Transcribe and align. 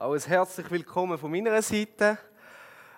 Auch 0.00 0.14
ein 0.14 0.20
herzlich 0.20 0.70
willkommen 0.70 1.18
von 1.18 1.30
meiner 1.30 1.60
Seite. 1.60 2.16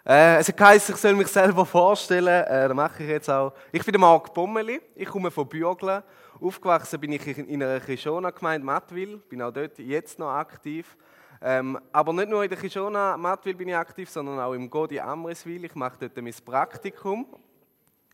Äh, 0.06 0.37
es 0.37 0.54
heisst, 0.56 0.88
ich 0.88 0.96
soll 0.96 1.14
mich 1.14 1.26
selber 1.26 1.67
vorstellen. 1.67 2.44
Äh, 2.44 2.68
das 2.68 2.76
mache 2.76 3.02
ich 3.02 3.08
jetzt 3.08 3.28
auch. 3.28 3.52
Ich 3.72 3.84
bin 3.84 4.00
Marc 4.00 4.32
Bommeli. 4.32 4.81
Ich 4.94 5.08
komme 5.08 5.33
von 5.33 5.49
Bürgle. 5.49 6.04
Aufgewachsen 6.41 7.00
bin 7.00 7.10
ich 7.10 7.26
in 7.26 7.60
einer 7.60 7.80
Kishona-Gemeinde 7.80 8.64
Mattwil. 8.64 9.16
Bin 9.29 9.43
auch 9.43 9.50
dort 9.50 9.80
jetzt 9.80 10.16
noch 10.20 10.30
aktiv. 10.30 10.96
Ähm, 11.41 11.77
aber 11.91 12.12
nicht 12.12 12.29
nur 12.29 12.45
in 12.45 12.48
der 12.48 12.59
Kishona 12.59 13.16
Mattwil 13.16 13.57
bin 13.57 13.71
ich 13.71 13.75
aktiv, 13.75 14.09
sondern 14.09 14.39
auch 14.39 14.53
im 14.53 14.71
Godi 14.71 15.00
Amriswil. 15.00 15.64
Ich 15.64 15.75
mache 15.75 15.96
dort 15.98 16.16
mein 16.23 16.34
Praktikum. 16.45 17.27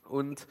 Und 0.04 0.46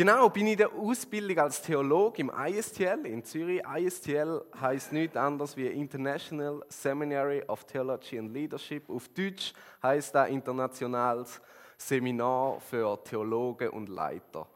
Genau, 0.00 0.30
bin 0.30 0.46
ich 0.46 0.52
in 0.52 0.58
der 0.60 0.72
Ausbildung 0.72 1.36
als 1.40 1.60
Theologe 1.60 2.22
im 2.22 2.30
ISTL 2.30 3.04
in 3.04 3.22
Zürich. 3.22 3.60
ISTL 3.76 4.42
heißt 4.58 4.94
nichts 4.94 5.14
anderes 5.14 5.54
wie 5.58 5.66
International 5.66 6.64
Seminary 6.70 7.42
of 7.46 7.64
Theology 7.64 8.18
and 8.18 8.32
Leadership. 8.32 8.88
Auf 8.88 9.08
Deutsch 9.08 9.52
heißt 9.82 10.14
das 10.14 10.30
Internationales 10.30 11.38
Seminar 11.76 12.60
für 12.60 12.98
Theologen 13.04 13.68
und 13.68 13.90
Leiter. 13.90 14.46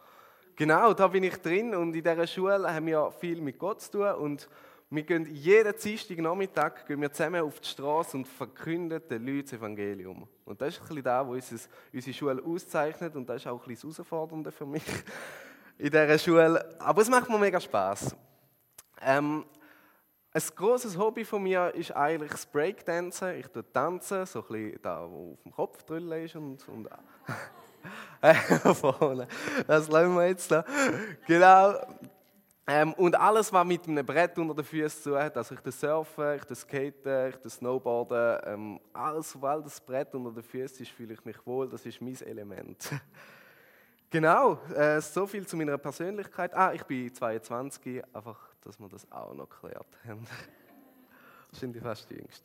Genau, 0.56 0.94
da 0.94 1.08
bin 1.08 1.24
ich 1.24 1.36
drin 1.36 1.74
und 1.74 1.94
in 1.94 2.02
dieser 2.02 2.26
Schule 2.26 2.72
haben 2.72 2.86
wir 2.86 3.10
viel 3.10 3.42
mit 3.42 3.58
Gott 3.58 3.82
zu 3.82 3.98
tun 3.98 4.14
und 4.14 4.48
wir 4.94 5.02
gehen 5.02 5.26
jeden 5.34 5.74
Dienstag 5.76 6.18
Nachmittag 6.18 6.86
gehen 6.86 7.00
wir 7.00 7.10
zusammen 7.10 7.42
auf 7.42 7.58
die 7.58 7.68
Straße 7.68 8.16
und 8.16 8.28
verkünden 8.28 9.02
den 9.10 9.26
Leuten 9.26 9.42
das 9.42 9.52
Evangelium. 9.54 10.28
Und 10.44 10.60
das 10.60 10.74
ist 10.74 10.82
ein 10.82 10.88
bisschen 10.88 11.02
das, 11.02 11.26
was 11.26 11.68
unsere 11.92 12.14
Schule 12.14 12.42
auszeichnet 12.44 13.16
und 13.16 13.28
das 13.28 13.42
ist 13.42 13.48
auch 13.48 13.60
ein 13.60 13.68
bisschen 13.68 13.90
das 13.90 13.98
Herausfordernde 13.98 14.52
für 14.52 14.66
mich 14.66 14.84
in 15.78 15.90
dieser 15.90 16.18
Schule. 16.18 16.76
Aber 16.78 17.02
es 17.02 17.08
macht 17.08 17.28
mir 17.28 17.38
mega 17.38 17.60
Spaß. 17.60 18.14
Ähm, 19.02 19.44
ein 20.32 20.42
großes 20.56 20.98
Hobby 20.98 21.24
von 21.24 21.42
mir 21.42 21.72
ist 21.74 21.94
eigentlich 21.94 22.32
das 22.32 22.46
Breakdancen. 22.46 23.38
Ich 23.38 23.46
tue 23.46 23.64
tanzen, 23.72 24.26
so 24.26 24.40
ein 24.40 24.46
bisschen 24.48 24.82
da, 24.82 25.06
wo 25.08 25.32
auf 25.32 25.42
dem 25.42 25.52
Kopf 25.52 25.82
drüllen 25.84 26.24
ist 26.24 26.34
und, 26.34 26.68
und 26.68 26.88
vorne. 28.74 29.28
Das 29.66 29.88
lassen 29.88 30.14
wir 30.14 30.26
jetzt 30.26 30.50
da. 30.50 30.64
Genau. 31.26 31.74
Ähm, 32.66 32.94
und 32.94 33.14
alles, 33.14 33.52
was 33.52 33.66
mit 33.66 33.86
einem 33.86 34.04
Brett 34.04 34.38
unter 34.38 34.54
den 34.54 34.64
Füßen 34.64 35.02
zu 35.02 35.18
hat, 35.18 35.36
also 35.36 35.54
ich 35.54 35.60
das 35.60 35.78
Surfen, 35.78 36.36
ich 36.36 36.44
das 36.44 36.62
Skaten, 36.62 37.28
ich 37.28 37.36
das 37.36 37.54
Snowboarden, 37.56 38.40
ähm, 38.46 38.80
alles, 38.94 39.40
weil 39.40 39.62
das 39.62 39.78
Brett 39.80 40.14
unter 40.14 40.32
den 40.32 40.42
Füßen 40.42 40.80
ist, 40.80 40.90
fühle 40.90 41.12
ich 41.12 41.24
mich 41.26 41.46
wohl, 41.46 41.68
das 41.68 41.84
ist 41.84 42.00
mein 42.00 42.18
Element. 42.22 42.90
genau, 44.14 44.60
äh, 44.76 45.00
so 45.00 45.26
viel 45.26 45.44
zu 45.44 45.56
meiner 45.56 45.76
Persönlichkeit. 45.76 46.54
Ah, 46.54 46.72
ich 46.72 46.84
bin 46.84 47.12
22, 47.12 48.00
einfach, 48.14 48.38
dass 48.60 48.78
wir 48.78 48.88
das 48.88 49.10
auch 49.10 49.34
noch 49.34 49.48
geklärt 49.48 49.88
haben. 50.06 50.24
Wahrscheinlich 51.50 51.82
fast 51.82 52.08
die 52.08 52.14
Jüngste. 52.14 52.44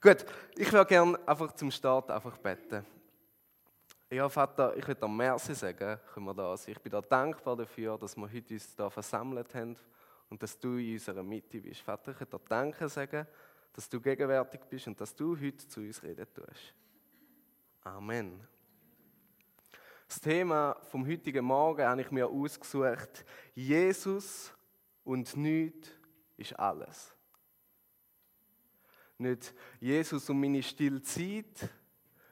Gut, 0.00 0.24
ich 0.56 0.72
würde 0.72 0.88
gerne 0.88 1.18
einfach 1.28 1.52
zum 1.52 1.70
Start 1.70 2.10
einfach 2.10 2.38
beten. 2.38 2.86
Ja, 4.08 4.30
Vater, 4.30 4.74
ich 4.74 4.88
würde 4.88 5.02
am 5.02 5.14
Merci 5.14 5.54
sagen, 5.54 6.00
können 6.14 6.26
wir 6.26 6.34
das. 6.34 6.66
Ich 6.66 6.80
bin 6.80 6.90
da 6.90 7.02
dankbar 7.02 7.54
dafür, 7.54 7.98
dass 7.98 8.16
wir 8.16 8.26
heute 8.32 8.54
uns 8.54 8.74
hier 8.74 8.90
versammelt 8.90 9.54
haben 9.54 9.76
und 10.30 10.42
dass 10.42 10.58
du 10.58 10.78
in 10.78 10.94
unserer 10.94 11.22
Mitte 11.22 11.60
bist. 11.60 11.82
Vater, 11.82 12.12
ich 12.12 12.20
würde 12.20 12.38
dir 12.38 12.44
Danke 12.48 12.88
sagen, 12.88 13.26
dass 13.74 13.88
du 13.90 14.00
gegenwärtig 14.00 14.60
bist 14.70 14.86
und 14.86 14.98
dass 14.98 15.14
du 15.14 15.38
heute 15.38 15.68
zu 15.68 15.80
uns 15.80 16.02
reden 16.02 16.26
tust. 16.32 16.74
Amen. 17.84 18.40
Das 20.10 20.20
Thema 20.20 20.76
vom 20.90 21.06
heutigen 21.06 21.44
Morgen 21.44 21.86
habe 21.86 22.00
ich 22.00 22.10
mir 22.10 22.26
ausgesucht. 22.26 23.24
Jesus 23.54 24.52
und 25.04 25.36
nichts 25.36 25.88
ist 26.36 26.58
alles. 26.58 27.14
Nicht 29.18 29.54
Jesus 29.78 30.28
und 30.28 30.40
meine 30.40 30.64
stille 30.64 31.00
Zeit, 31.00 31.70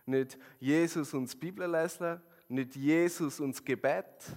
nicht 0.07 0.37
Jesus 0.59 1.15
und 1.15 1.33
die 1.33 1.37
Bibel 1.37 1.71
lesen, 1.71 2.21
nicht 2.49 2.75
Jesus 2.75 3.39
und 3.39 3.55
das 3.55 3.65
Gebet, 3.65 4.37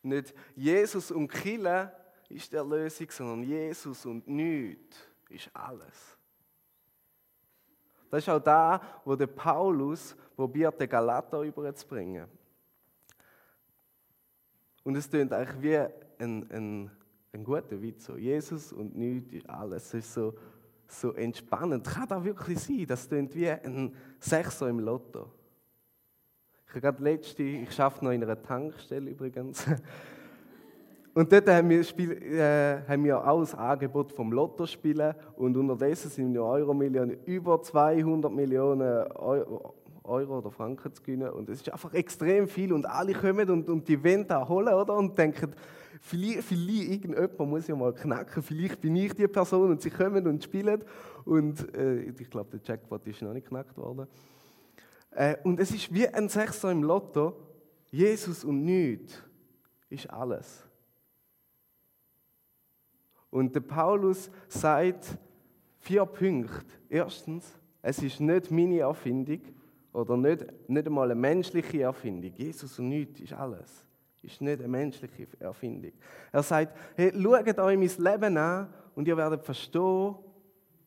nicht 0.00 0.34
Jesus 0.56 1.10
und 1.10 1.28
Kille 1.28 1.94
ist 2.30 2.50
die 2.50 2.56
Erlösung, 2.56 3.10
sondern 3.10 3.42
Jesus 3.42 4.06
und 4.06 4.26
nichts 4.26 4.96
ist 5.28 5.50
alles. 5.52 6.16
Das 8.14 8.22
ist 8.22 8.28
auch 8.28 8.40
da, 8.40 8.80
wo 9.04 9.16
der 9.16 9.26
Paulus 9.26 10.14
probiert, 10.36 10.80
den 10.80 10.88
Galater 10.88 11.42
überzubringen. 11.42 12.26
Und 14.84 14.96
es 14.96 15.10
klingt 15.10 15.32
eigentlich 15.32 15.62
wie 15.62 15.78
ein, 16.22 16.50
ein, 16.50 16.90
ein 17.32 17.42
guter 17.44 17.82
Witz. 17.82 18.08
Jesus 18.16 18.72
und 18.72 18.96
nichts 18.96 19.48
alles. 19.48 19.86
Es 19.86 19.94
ist 19.94 20.14
so 20.14 20.34
so 20.86 21.12
entspannend. 21.12 21.84
Kann 21.86 22.06
das 22.08 22.22
wirklich 22.22 22.60
sein? 22.60 22.86
Das 22.86 23.08
klingt 23.08 23.34
wie 23.34 23.50
ein 23.50 23.94
Sechser 24.20 24.68
im 24.68 24.78
Lotto. 24.78 25.32
Ich 26.66 26.70
habe 26.70 26.80
gerade 26.80 27.02
letzte, 27.02 27.42
ich 27.42 27.80
arbeite 27.80 28.04
noch 28.04 28.12
in 28.12 28.22
einer 28.22 28.40
Tankstelle 28.40 29.10
übrigens. 29.10 29.66
Und 31.14 31.30
dort 31.32 31.48
haben 31.48 31.70
wir, 31.70 31.84
Spiel, 31.84 32.10
äh, 32.10 32.82
haben 32.88 33.04
wir 33.04 33.24
auch 33.24 33.38
das 33.38 33.54
Angebot 33.54 34.10
vom 34.10 34.32
Lotto 34.32 34.66
spielen. 34.66 35.14
Und 35.36 35.56
unterdessen 35.56 36.10
sind 36.10 36.34
wir 36.34 36.42
Euro-Millionen 36.42 37.18
über 37.24 37.62
200 37.62 38.32
Millionen 38.32 39.06
Euro, 39.12 39.74
Euro, 40.02 40.38
oder 40.38 40.50
Franken 40.50 40.92
zu 40.92 41.00
gewinnen. 41.00 41.30
Und 41.30 41.48
es 41.48 41.60
ist 41.60 41.72
einfach 41.72 41.94
extrem 41.94 42.48
viel. 42.48 42.72
Und 42.72 42.84
alle 42.86 43.12
kommen 43.12 43.48
und, 43.48 43.68
und 43.68 43.86
die 43.86 44.02
wollen 44.02 44.26
da 44.26 44.46
holen 44.48 44.74
oder? 44.74 44.96
und 44.96 45.16
denken, 45.16 45.54
vielleicht, 46.00 46.42
vielleicht 46.42 46.90
irgendjemand 46.90 47.38
muss 47.38 47.68
ja 47.68 47.76
mal 47.76 47.92
knacken, 47.92 48.42
vielleicht 48.42 48.80
bin 48.80 48.96
ich 48.96 49.14
die 49.14 49.28
Person. 49.28 49.70
Und 49.70 49.82
sie 49.82 49.90
kommen 49.90 50.26
und 50.26 50.42
spielen. 50.42 50.82
Und 51.24 51.72
äh, 51.76 52.00
ich 52.00 52.28
glaube, 52.28 52.58
der 52.58 52.60
Jackpot 52.64 53.06
ist 53.06 53.22
noch 53.22 53.32
nicht 53.32 53.46
knackt 53.46 53.76
worden. 53.76 54.08
Äh, 55.12 55.36
und 55.44 55.60
es 55.60 55.70
ist 55.70 55.94
wie 55.94 56.08
ein 56.08 56.28
Sechser 56.28 56.72
im 56.72 56.82
Lotto, 56.82 57.36
Jesus 57.92 58.42
und 58.42 58.64
nichts 58.64 59.22
ist 59.88 60.10
alles. 60.10 60.63
Und 63.34 63.52
der 63.52 63.62
Paulus 63.62 64.30
sagt 64.46 65.18
vier 65.80 66.06
Punkte. 66.06 66.64
Erstens, 66.88 67.44
es 67.82 68.00
ist 68.00 68.20
nicht 68.20 68.52
meine 68.52 68.78
Erfindung 68.78 69.40
oder 69.92 70.16
nicht, 70.16 70.46
nicht 70.68 70.86
einmal 70.86 71.10
eine 71.10 71.20
menschliche 71.20 71.82
Erfindung. 71.82 72.30
Jesus 72.32 72.78
und 72.78 72.90
nichts 72.90 73.18
ist 73.18 73.32
alles 73.32 73.84
ist 74.22 74.40
nicht 74.40 74.60
eine 74.60 74.68
menschliche 74.68 75.26
Erfindung. 75.40 75.90
Er 76.30 76.44
sagt, 76.44 76.78
hey, 76.94 77.12
schaut 77.12 77.58
euch 77.58 77.76
mein 77.76 78.12
Leben 78.12 78.36
an 78.38 78.72
und 78.94 79.06
ihr 79.08 79.16
werdet 79.16 79.44
verstehen, 79.44 80.14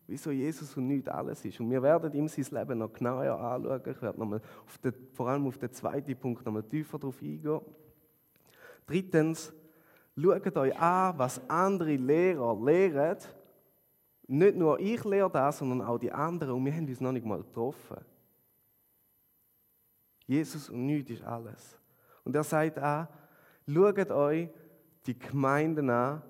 wieso 0.07 0.31
Jesus 0.31 0.75
und 0.78 0.88
nicht 0.88 1.09
alles 1.09 1.44
ist. 1.44 1.59
Und 1.59 1.69
wir 1.69 1.84
werden 1.84 2.13
ihm 2.13 2.30
sein 2.30 2.46
Leben 2.50 2.80
noch 2.80 2.94
genauer 2.94 3.40
anschauen. 3.40 3.81
Ich 3.86 4.02
werde 4.02 4.19
nochmal 4.19 4.41
auf 4.66 4.78
den, 4.80 4.94
vor 5.13 5.28
allem 5.28 5.46
auf 5.47 5.57
den 5.57 5.72
zweiten 5.72 6.16
Punkt 6.16 6.46
nochmal 6.46 6.63
tiefer 6.63 6.97
darauf 6.97 7.22
eingehen. 7.22 7.59
Drittens, 8.88 9.53
schaut 10.22 10.57
euch 10.57 10.78
an, 10.78 11.17
was 11.17 11.41
andere 11.50 11.95
Lehrer 11.95 12.55
lehren. 12.63 13.17
Nicht 14.28 14.57
nur 14.57 14.79
ich 14.79 15.03
lehre 15.05 15.29
das, 15.29 15.59
sondern 15.59 15.81
auch 15.81 15.97
die 15.97 16.11
anderen. 16.11 16.55
Und 16.55 16.66
wir 16.66 16.73
haben 16.73 16.88
uns 16.88 17.00
noch 17.00 17.11
nicht 17.11 17.25
mal 17.25 17.38
getroffen. 17.38 17.97
Jesus 20.25 20.69
und 20.69 20.85
nichts 20.85 21.11
ist 21.11 21.23
alles. 21.23 21.79
Und 22.23 22.35
er 22.35 22.44
sagt 22.44 22.77
auch, 22.79 23.07
Schaut 23.67 24.11
euch 24.11 24.50
die 25.06 25.19
Gemeinden 25.19 25.89
an, 25.89 26.22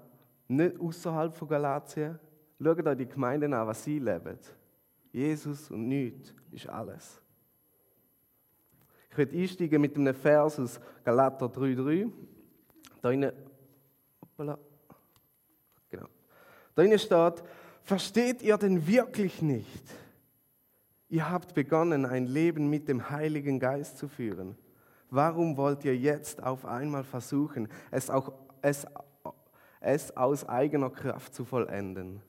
nicht 0.47 0.79
außerhalb 0.79 1.35
von 1.35 1.47
Galatien. 1.47 2.19
Schaut 2.59 2.85
euch 2.85 2.97
die 2.97 3.07
Gemeinden 3.07 3.53
an, 3.53 3.67
was 3.67 3.83
sie 3.83 3.99
leben. 3.99 4.39
Jesus 5.11 5.69
und 5.69 5.87
nichts 5.87 6.33
ist 6.51 6.67
alles. 6.67 7.21
Ich 9.11 9.17
werde 9.17 9.37
einsteigen 9.37 9.81
mit 9.81 9.95
einem 9.95 10.15
Vers 10.15 10.59
aus 10.59 10.79
Galater 11.03 11.45
3,3. 11.45 12.11
Da 13.01 13.11
hoppala, 14.37 14.57
genau. 15.89 16.07
Da 16.75 16.83
innen 16.83 16.99
steht, 16.99 17.43
versteht 17.83 18.41
ihr 18.41 18.57
denn 18.57 18.85
wirklich 18.85 19.41
nicht? 19.41 19.83
Ihr 21.09 21.29
habt 21.29 21.53
begonnen, 21.53 22.05
ein 22.05 22.25
Leben 22.25 22.69
mit 22.69 22.87
dem 22.87 23.09
Heiligen 23.09 23.59
Geist 23.59 23.97
zu 23.97 24.07
führen. 24.07 24.57
Warum 25.09 25.55
wollt 25.55 25.85
ihr 25.85 25.95
jetzt 25.95 26.43
auf 26.43 26.65
einmal 26.65 27.03
versuchen, 27.03 27.69
es, 27.91 28.09
auch, 28.09 28.33
es, 28.61 28.85
es 29.79 30.15
aus 30.15 30.47
eigener 30.47 30.89
Kraft 30.89 31.33
zu 31.33 31.45
vollenden? 31.45 32.21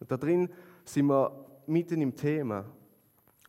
Und 0.00 0.10
da 0.10 0.16
drin 0.16 0.50
sind 0.84 1.06
wir 1.06 1.46
mitten 1.66 2.02
im 2.02 2.14
Thema. 2.14 2.64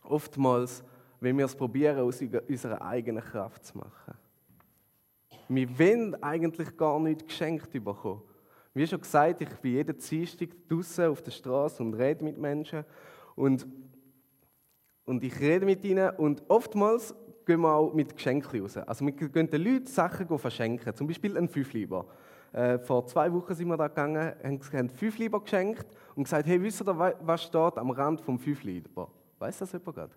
Oftmals, 0.04 0.84
wenn 1.18 1.36
wir 1.36 1.44
es 1.44 1.56
probieren, 1.56 1.98
aus 1.98 2.22
unserer 2.22 2.82
eigenen 2.82 3.22
Kraft 3.22 3.64
zu 3.66 3.78
machen. 3.78 4.19
Wir 5.50 5.78
wollen 5.78 6.22
eigentlich 6.22 6.76
gar 6.76 6.98
nicht 6.98 7.26
geschenkt 7.26 7.72
bekommen. 7.72 8.22
Wie 8.72 8.86
schon 8.86 9.00
gesagt, 9.00 9.40
ich 9.40 9.48
bin 9.56 9.72
jeden 9.72 9.98
Dienstag 9.98 10.48
draußen 10.68 11.06
auf 11.06 11.22
der 11.22 11.32
Straße 11.32 11.82
und 11.82 11.94
rede 11.94 12.24
mit 12.24 12.38
Menschen. 12.38 12.84
Und 13.34 13.66
und 15.10 15.24
ich 15.24 15.40
rede 15.40 15.66
mit 15.66 15.84
ihnen 15.84 16.10
und 16.10 16.40
oftmals 16.48 17.12
gehen 17.44 17.62
wir 17.62 17.74
auch 17.74 17.92
mit 17.92 18.14
Geschenken 18.14 18.60
raus. 18.60 18.76
Also 18.76 19.04
wir 19.04 19.12
gehen 19.12 19.50
den 19.50 19.64
Leuten 19.64 19.88
Sachen 19.88 20.38
verschenken, 20.38 20.94
zum 20.94 21.08
Beispiel 21.08 21.36
ein 21.36 21.48
Fünfliber. 21.48 22.06
Äh, 22.52 22.78
vor 22.78 23.04
zwei 23.06 23.32
Wochen 23.32 23.52
sind 23.52 23.66
wir 23.66 23.76
da 23.76 23.88
gegangen, 23.88 24.34
haben, 24.40 24.60
haben 24.72 24.88
fünf 24.88 25.18
Lieber 25.18 25.40
geschenkt 25.40 25.86
und 26.14 26.22
gesagt, 26.22 26.46
hey, 26.46 26.62
wisst 26.62 26.82
ihr, 26.82 27.16
was 27.22 27.42
steht 27.42 27.76
am 27.76 27.90
Rand 27.90 28.20
vom 28.20 28.38
fünf 28.38 28.62
Lieber? 28.62 29.10
Weiß 29.40 29.58
das 29.58 29.72
jemand 29.72 29.96
gerade? 29.96 30.12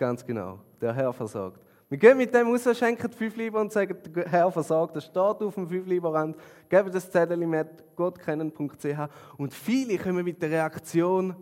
Ganz 0.00 0.24
genau, 0.24 0.58
der 0.80 0.94
Herr 0.94 1.12
versorgt. 1.12 1.60
Wir 1.90 1.98
gehen 1.98 2.16
mit 2.16 2.32
dem 2.32 2.48
raus, 2.48 2.66
schenken 2.74 3.12
fünf 3.12 3.36
Lieber 3.36 3.60
und 3.60 3.70
sagen, 3.70 3.94
der 4.16 4.26
Herr 4.26 4.50
versorgt. 4.50 4.96
Das 4.96 5.04
steht 5.04 5.18
auf 5.18 5.54
dem 5.54 5.68
fünf 5.68 5.86
Lieber 5.86 6.14
Rand. 6.14 6.38
Geben 6.70 6.90
das 6.90 7.10
Zettel 7.10 7.36
mit 7.36 7.94
gottkennen.ch 7.96 8.98
und 9.36 9.52
viele 9.52 9.98
kommen 9.98 10.24
mit 10.24 10.40
der 10.40 10.52
Reaktion, 10.52 11.36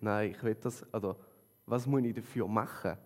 nein, 0.00 0.30
ich 0.30 0.42
will 0.42 0.54
das, 0.54 0.82
oder 0.94 1.14
was 1.66 1.86
muss 1.86 2.00
ich 2.04 2.14
dafür 2.14 2.48
machen? 2.48 2.96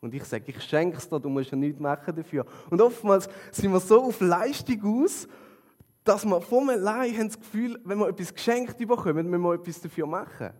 Und 0.00 0.14
ich 0.14 0.22
sage, 0.22 0.44
ich 0.46 0.62
schenke 0.62 0.98
es 0.98 1.08
dir, 1.08 1.18
du 1.18 1.28
musst 1.28 1.50
ja 1.50 1.56
nichts 1.56 1.80
machen 1.80 2.14
dafür. 2.14 2.46
Und 2.70 2.80
oftmals 2.80 3.28
sind 3.50 3.72
wir 3.72 3.80
so 3.80 4.04
auf 4.04 4.20
Leistung 4.20 5.02
aus, 5.02 5.26
dass 6.04 6.24
wir 6.24 6.40
vom 6.40 6.68
allein 6.68 7.12
haben 7.18 7.26
das 7.26 7.40
Gefühl, 7.40 7.80
wenn 7.82 7.98
wir 7.98 8.08
etwas 8.08 8.32
geschenkt 8.32 8.78
bekommen, 8.78 9.28
müssen 9.28 9.42
wir 9.42 9.54
etwas 9.54 9.80
dafür 9.80 10.06
machen. 10.06 10.52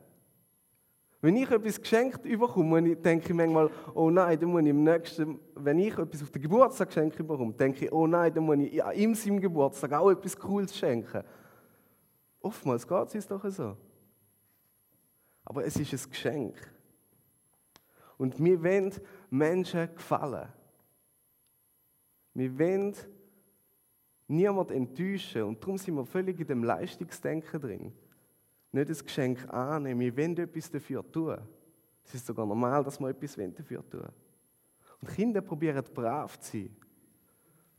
Wenn 1.26 1.38
ich 1.38 1.50
etwas 1.50 1.80
geschenkt 1.80 2.22
bekomme, 2.22 2.94
denke 2.94 3.26
ich 3.30 3.34
manchmal, 3.34 3.68
oh 3.94 4.10
nein, 4.10 4.38
dann 4.38 4.48
muss 4.48 4.62
ich 4.62 4.68
im 4.68 4.84
nächsten, 4.84 5.40
wenn 5.56 5.80
ich 5.80 5.98
etwas 5.98 6.22
auf 6.22 6.30
den 6.30 6.40
Geburtstag 6.40 6.86
geschenkt 6.86 7.16
bekomme, 7.16 7.52
denke 7.52 7.86
ich, 7.86 7.92
oh 7.92 8.06
nein, 8.06 8.32
dann 8.32 8.44
muss 8.44 8.58
ich 8.58 8.84
an 8.84 8.94
ihm 8.94 9.12
seinem 9.12 9.40
Geburtstag 9.40 9.92
auch 9.94 10.08
etwas 10.08 10.38
Cooles 10.38 10.76
schenken. 10.76 11.24
Oftmals 12.40 12.86
geht 12.86 13.12
es 13.16 13.26
doch 13.26 13.44
so. 13.50 13.76
Aber 15.44 15.64
es 15.64 15.74
ist 15.74 15.92
ein 15.92 16.10
Geschenk. 16.12 16.54
Und 18.18 18.38
wir 18.38 18.62
wollen 18.62 18.94
Menschen 19.28 19.92
gefallen. 19.96 20.46
Wir 22.34 22.56
wollen 22.56 22.94
niemanden 24.28 24.74
enttäuschen. 24.74 25.42
Und 25.42 25.60
darum 25.60 25.76
sind 25.76 25.96
wir 25.96 26.06
völlig 26.06 26.38
in 26.38 26.46
dem 26.46 26.62
Leistungsdenken 26.62 27.60
drin. 27.60 27.92
Nicht 28.72 28.90
das 28.90 29.04
Geschenk 29.04 29.48
annehmen, 29.52 30.00
wir 30.00 30.16
wollen 30.16 30.36
etwas 30.36 30.70
dafür 30.70 31.10
tun. 31.10 31.38
Es 32.04 32.14
ist 32.14 32.26
sogar 32.26 32.46
normal, 32.46 32.84
dass 32.84 33.00
wir 33.00 33.08
etwas 33.08 33.36
dafür 33.36 33.88
tun 33.88 34.08
Und 35.00 35.08
Kinder 35.08 35.40
probieren 35.40 35.84
brav 35.94 36.38
zu 36.40 36.58
sein, 36.58 36.76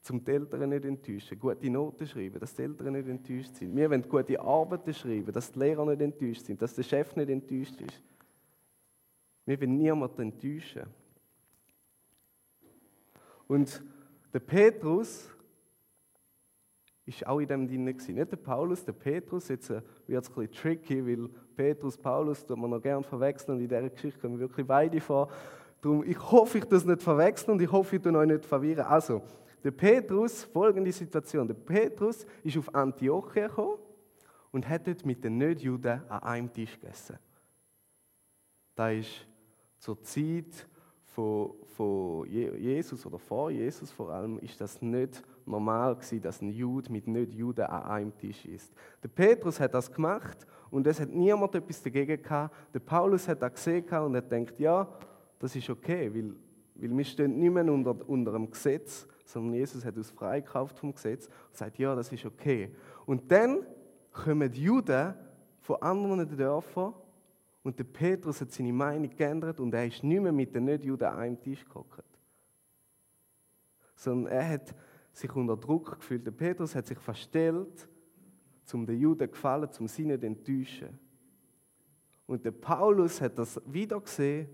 zum 0.02 0.24
die 0.24 0.32
Eltern 0.32 0.70
nicht 0.70 0.86
enttäuschen, 0.86 1.38
gute 1.38 1.70
Noten 1.70 2.08
schreiben, 2.08 2.40
dass 2.40 2.56
die 2.56 2.64
Eltern 2.64 2.94
nicht 2.94 3.08
enttäuscht 3.08 3.56
sind. 3.56 3.76
Wir 3.76 3.90
wollen 3.90 4.08
gute 4.08 4.40
Arbeiten 4.40 4.94
schreiben, 4.94 5.32
dass 5.32 5.52
die 5.52 5.60
Lehrer 5.60 5.86
nicht 5.86 6.02
enttäuscht 6.02 6.46
sind, 6.46 6.62
dass 6.62 6.74
der 6.74 6.84
Chef 6.84 7.16
nicht 7.16 7.30
enttäuscht 7.30 7.82
ist. 7.82 8.02
Wir 9.46 9.60
wollen 9.60 9.78
niemanden 9.78 10.22
enttäuschen. 10.22 10.88
Und 13.48 13.84
der 14.34 14.40
Petrus 14.40 15.30
ist 17.08 17.26
auch 17.26 17.40
in 17.40 17.48
dem 17.48 17.68
drin 17.68 17.86
gewesen. 17.86 18.16
Nicht 18.16 18.32
der 18.32 18.38
Paulus, 18.38 18.84
der 18.84 18.92
Petrus. 18.92 19.48
Jetzt 19.48 19.70
äh, 19.70 19.82
wird 20.08 20.24
es 20.24 20.30
ein 20.30 20.36
bisschen 20.36 20.52
tricky, 20.52 21.08
weil 21.08 21.30
Petrus, 21.56 21.98
Paulus 21.98 22.46
tut 22.46 22.58
man 22.58 22.70
noch 22.70 22.82
gerne 22.82 23.04
verwechseln 23.04 23.56
und 23.56 23.64
in 23.64 23.70
dieser 23.70 23.90
Geschichte 23.90 24.20
kommen 24.20 24.38
wirklich 24.38 24.68
beide 24.68 25.00
vor. 25.00 25.30
Darum, 25.82 26.04
ich 26.04 26.20
hoffe, 26.32 26.58
ich 26.58 26.66
das 26.66 26.86
nicht 26.86 27.02
verwechseln 27.02 27.54
und 27.54 27.62
ich 27.62 27.72
hoffe, 27.72 27.96
ich 27.96 28.06
euch 28.06 28.28
nicht 28.28 28.46
verwirren. 28.46 28.86
Also, 28.86 29.22
der 29.64 29.72
Petrus, 29.72 30.44
folgende 30.44 30.92
Situation. 30.92 31.48
Der 31.48 31.56
Petrus 31.56 32.26
ist 32.44 32.58
auf 32.58 32.76
Antiochia 32.76 33.48
gekommen 33.48 33.78
und 34.52 34.68
hat 34.68 34.86
dort 34.86 35.06
mit 35.06 35.24
den 35.24 35.38
Nicht-Juden 35.38 36.02
an 36.10 36.24
einem 36.24 36.52
Tisch 36.52 36.78
gegessen. 36.80 37.18
Da 38.76 38.92
ist 38.92 39.26
zur 39.78 40.02
Zeit 40.04 40.68
von, 41.06 41.54
von 41.78 42.28
Jesus 42.28 43.06
oder 43.06 43.18
vor 43.18 43.50
Jesus 43.50 43.92
vor 43.92 44.10
allem 44.12 44.40
ist 44.40 44.60
das 44.60 44.82
nicht 44.82 45.24
normal 45.48 45.96
gewesen, 45.96 46.22
dass 46.22 46.42
ein 46.42 46.50
Jude 46.50 46.92
mit 46.92 47.08
Nicht-Juden 47.08 47.66
an 47.66 47.84
einem 47.84 48.18
Tisch 48.18 48.46
ist. 48.46 48.74
Der 49.02 49.10
Petrus 49.10 49.60
hat 49.60 49.74
das 49.74 49.92
gemacht 49.92 50.46
und 50.70 50.86
es 50.88 51.00
hat 51.00 51.10
niemand 51.10 51.56
etwas 51.56 51.82
dagegen 51.82 52.22
gehabt. 52.22 52.56
Der 52.74 52.80
Paulus 52.80 53.28
hat 53.28 53.42
das 53.42 53.54
gesehen 53.54 53.86
und 53.86 54.16
hat 54.16 54.30
gedacht, 54.30 54.60
ja, 54.60 54.88
das 55.40 55.56
ist 55.56 55.70
okay, 55.70 56.14
weil, 56.14 56.36
weil 56.76 56.98
wir 56.98 57.06
stehen 57.06 57.40
nicht 57.40 57.54
mehr 57.54 57.72
unter, 57.72 57.96
unter 58.08 58.32
dem 58.34 58.50
Gesetz, 58.50 59.08
sondern 59.26 59.56
Jesus 59.56 59.84
hat 59.84 59.96
uns 59.98 60.12
freikauft 60.12 60.80
vom 60.80 60.94
Gesetz 60.94 61.28
und 61.28 61.56
sagt, 61.56 61.78
ja, 61.78 61.96
das 61.96 62.12
ist 62.12 62.26
okay. 62.26 62.74
Und 63.06 63.32
dann 63.32 63.66
kommen 64.12 64.52
die 64.52 64.64
Juden 64.64 65.14
von 65.60 65.82
anderen 65.82 66.38
Dörfern 66.38 66.94
und 67.64 67.78
der 67.78 67.84
Petrus 67.84 68.42
hat 68.42 68.52
seine 68.52 68.74
Meinung 68.74 69.10
geändert 69.16 69.60
und 69.60 69.74
er 69.74 69.86
ist 69.86 70.04
nicht 70.04 70.22
mehr 70.22 70.32
mit 70.32 70.56
den 70.56 70.66
Nicht-Juden 70.66 71.04
an 71.04 71.20
einem 71.20 71.40
Tisch 71.40 71.64
gekocht. 71.64 72.04
Sondern 73.96 74.32
er 74.32 74.50
hat 74.50 74.76
sich 75.18 75.36
unter 75.36 75.58
Druck 75.58 75.98
gefühlt. 75.98 76.26
Der 76.26 76.32
Petrus 76.32 76.76
hat 76.76 76.86
sich 76.86 77.00
verstellt, 77.00 77.88
um 78.74 78.86
den 78.86 79.00
Juden 79.00 79.32
gefallen, 79.32 79.70
um 79.80 79.88
sie 79.88 80.06
nicht 80.06 80.24
enttäuschen. 80.24 81.00
Und 82.28 82.44
der 82.46 82.52
Paulus 82.52 83.20
hat 83.22 83.40
das 83.40 83.60
wieder 83.66 84.00
gesehen 84.00 84.50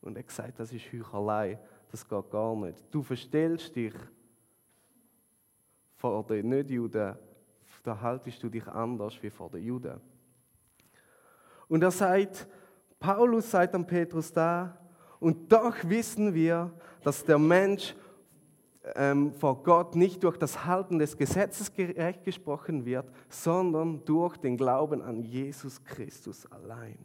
und 0.00 0.18
hat 0.18 0.26
gesagt, 0.26 0.58
das 0.58 0.72
ist 0.72 0.92
Heuchelei, 0.92 1.58
das 1.90 2.06
geht 2.06 2.30
gar 2.30 2.56
nicht. 2.56 2.84
Du 2.90 3.02
verstellst 3.02 3.74
dich 3.74 3.94
vor 5.96 6.26
den 6.26 6.48
Nicht-Juden, 6.48 7.16
da 7.82 8.00
haltest 8.00 8.42
du 8.42 8.48
dich 8.48 8.66
anders 8.66 9.22
wie 9.22 9.30
vor 9.30 9.48
den 9.50 9.62
Juden. 9.62 10.00
Und 11.68 11.82
er 11.82 11.90
sagt, 11.90 12.46
Paulus 12.98 13.50
sagt 13.50 13.74
an 13.74 13.86
Petrus 13.86 14.32
da, 14.32 14.78
und 15.20 15.50
doch 15.50 15.76
wissen 15.84 16.34
wir, 16.34 16.72
dass 17.02 17.24
der 17.24 17.38
Mensch 17.38 17.94
ähm, 18.94 19.32
vor 19.32 19.62
Gott 19.62 19.94
nicht 19.94 20.22
durch 20.24 20.36
das 20.36 20.64
Halten 20.64 20.98
des 20.98 21.16
Gesetzes 21.16 21.72
gerecht 21.72 22.24
gesprochen 22.24 22.84
wird, 22.84 23.10
sondern 23.28 24.04
durch 24.04 24.36
den 24.36 24.56
Glauben 24.56 25.02
an 25.02 25.22
Jesus 25.22 25.82
Christus 25.84 26.50
allein. 26.50 26.98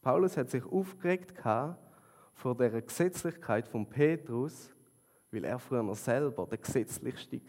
Paulus 0.00 0.36
hat 0.36 0.50
sich 0.50 0.64
aufgeregt 0.64 1.34
vor 2.32 2.54
der 2.56 2.80
Gesetzlichkeit 2.80 3.66
von 3.68 3.86
Petrus, 3.86 4.70
weil 5.30 5.44
er 5.44 5.58
früher 5.58 5.94
selber 5.94 6.46
der 6.46 6.58
gesetzlichste 6.58 7.40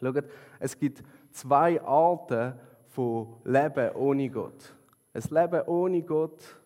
war. 0.00 0.12
Schaut, 0.12 0.24
es 0.58 0.78
gibt 0.78 1.02
zwei 1.30 1.80
Arten 1.82 2.54
von 2.88 3.36
Leben 3.44 3.94
ohne 3.94 4.28
Gott. 4.28 4.74
Ein 5.12 5.22
Leben 5.30 5.62
ohne 5.66 6.02
Gott 6.02 6.61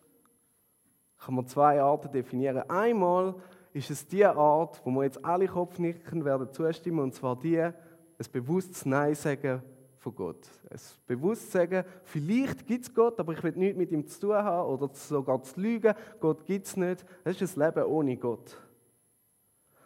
kann 1.19 1.35
man 1.35 1.47
zwei 1.47 1.81
Arten 1.81 2.11
definieren. 2.11 2.69
Einmal 2.69 3.35
ist 3.73 3.91
es 3.91 4.07
die 4.07 4.25
Art, 4.25 4.81
wo 4.83 4.91
wir 4.91 5.03
jetzt 5.03 5.23
alle 5.23 5.47
Kopfnicken 5.47 6.25
werden 6.25 6.51
zustimmen, 6.51 6.99
und 6.99 7.13
zwar 7.13 7.37
die, 7.37 7.59
ein 7.59 8.31
bewusstes 8.31 8.85
Nein 8.85 9.13
sagen 9.15 9.61
von 9.97 10.15
Gott. 10.15 10.47
Ein 10.69 10.79
bewusstes 11.05 11.51
sagen, 11.51 11.83
vielleicht 12.03 12.65
gibt 12.65 12.85
es 12.85 12.93
Gott, 12.93 13.19
aber 13.19 13.33
ich 13.33 13.43
will 13.43 13.53
nichts 13.53 13.77
mit 13.77 13.91
ihm 13.91 14.05
zu 14.07 14.19
tun 14.21 14.35
haben 14.35 14.69
oder 14.69 14.89
sogar 14.93 15.41
zu 15.43 15.59
lügen. 15.59 15.93
Gott 16.19 16.45
gibt 16.45 16.65
es 16.65 16.77
nicht. 16.77 17.05
Das 17.23 17.39
ist 17.39 17.57
ein 17.57 17.65
Leben 17.65 17.83
ohne 17.85 18.17
Gott. 18.17 18.57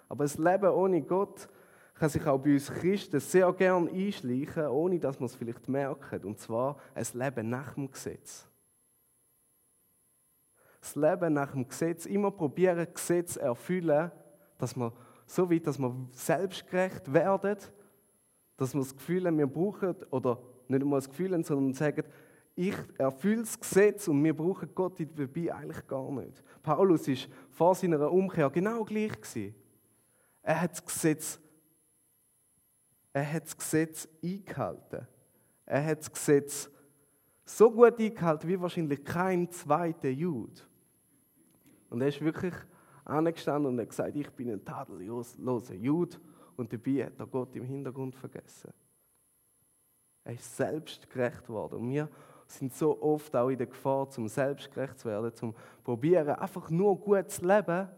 Aber 0.08 0.26
ein 0.26 0.44
Leben 0.44 0.70
ohne 0.70 1.02
Gott 1.02 1.48
kann 1.96 2.10
sich 2.10 2.26
auch 2.26 2.40
bei 2.40 2.54
uns 2.54 2.72
Christen 2.72 3.20
sehr 3.20 3.52
gern 3.54 3.88
einschleichen, 3.88 4.68
ohne 4.68 5.00
dass 5.00 5.20
man 5.20 5.28
es 5.28 5.36
vielleicht 5.36 5.68
merkt. 5.68 6.26
Und 6.26 6.40
zwar 6.40 6.78
ein 6.94 7.06
Leben 7.14 7.50
nach 7.50 7.74
dem 7.74 7.92
Gesetz. 7.92 8.51
Das 10.82 10.96
Leben 10.96 11.34
nach 11.34 11.52
dem 11.52 11.68
Gesetz, 11.68 12.06
immer 12.06 12.32
probieren, 12.32 12.88
Gesetz 12.94 13.34
zu 13.34 13.42
erfüllen, 13.42 14.12
dass 14.58 14.76
wir 14.76 14.92
so 15.26 15.50
weit, 15.50 15.66
dass 15.68 15.80
wir 15.80 15.96
selbstgerecht 16.12 17.14
werden, 17.14 17.58
dass 18.58 18.74
wir 18.74 18.82
das 18.82 18.96
Gefühl 18.96 19.28
haben, 19.28 19.38
wir 19.38 19.48
brauchen, 19.48 19.96
oder 20.10 20.42
nicht 20.68 20.82
einmal 20.82 21.00
das 21.00 21.10
Gefühl 21.10 21.34
haben, 21.34 21.44
sondern 21.44 21.74
sagen, 21.74 22.04
ich 22.56 22.76
erfülle 22.98 23.42
das 23.42 23.60
Gesetz 23.60 24.08
und 24.08 24.22
wir 24.24 24.36
brauchen 24.36 24.70
Gott 24.76 25.00
dabei 25.00 25.54
eigentlich 25.54 25.88
gar 25.88 26.12
nicht. 26.12 26.44
Paulus 26.62 27.08
war 27.08 27.16
vor 27.52 27.76
seiner 27.76 28.12
Umkehr 28.12 28.50
genau 28.50 28.84
gleich 28.84 29.14
gewesen. 29.22 29.56
Er 30.42 30.62
hat 30.62 30.72
das 30.72 30.86
Gesetz 30.86 31.40
er 33.14 33.34
hat 33.34 33.46
das 33.46 33.58
Gesetz 33.58 34.08
eingehalten. 34.24 35.08
Er 35.66 35.86
hat 35.86 36.00
das 36.00 36.12
Gesetz 36.12 36.70
so 37.46 37.72
gut 37.72 38.00
eingehalten 38.00 38.48
wie 38.48 38.60
wahrscheinlich 38.60 39.04
kein 39.04 39.50
zweiter 39.52 40.10
Jude. 40.10 40.62
Und 41.92 42.02
er 42.02 42.08
ist 42.08 42.22
wirklich 42.22 42.54
angestanden 43.04 43.74
und 43.74 43.80
hat 43.82 43.90
gesagt, 43.90 44.16
ich 44.16 44.30
bin 44.32 44.50
ein 44.50 44.64
tadelloser 44.64 45.76
Jude 45.76 46.18
und 46.56 46.72
dabei 46.72 47.06
hat 47.06 47.20
er 47.20 47.28
Gott 47.28 47.54
im 47.54 47.66
Hintergrund 47.66 48.16
vergessen. 48.16 48.72
Er 50.24 50.34
ist 50.34 50.56
selbstgerecht 50.56 51.50
worden. 51.50 51.80
Und 51.80 51.90
wir 51.92 52.08
sind 52.48 52.74
so 52.74 53.02
oft 53.02 53.36
auch 53.36 53.50
in 53.50 53.58
der 53.58 53.68
Gefahr, 53.68 54.10
zum 54.10 54.30
selbstgerecht 54.30 55.00
zu 55.00 55.10
werden, 55.10 55.36
zum 55.36 55.54
probieren, 55.84 56.30
einfach 56.30 56.70
nur 56.70 56.98
gut 56.98 57.30
zu 57.30 57.46
leben. 57.46 57.90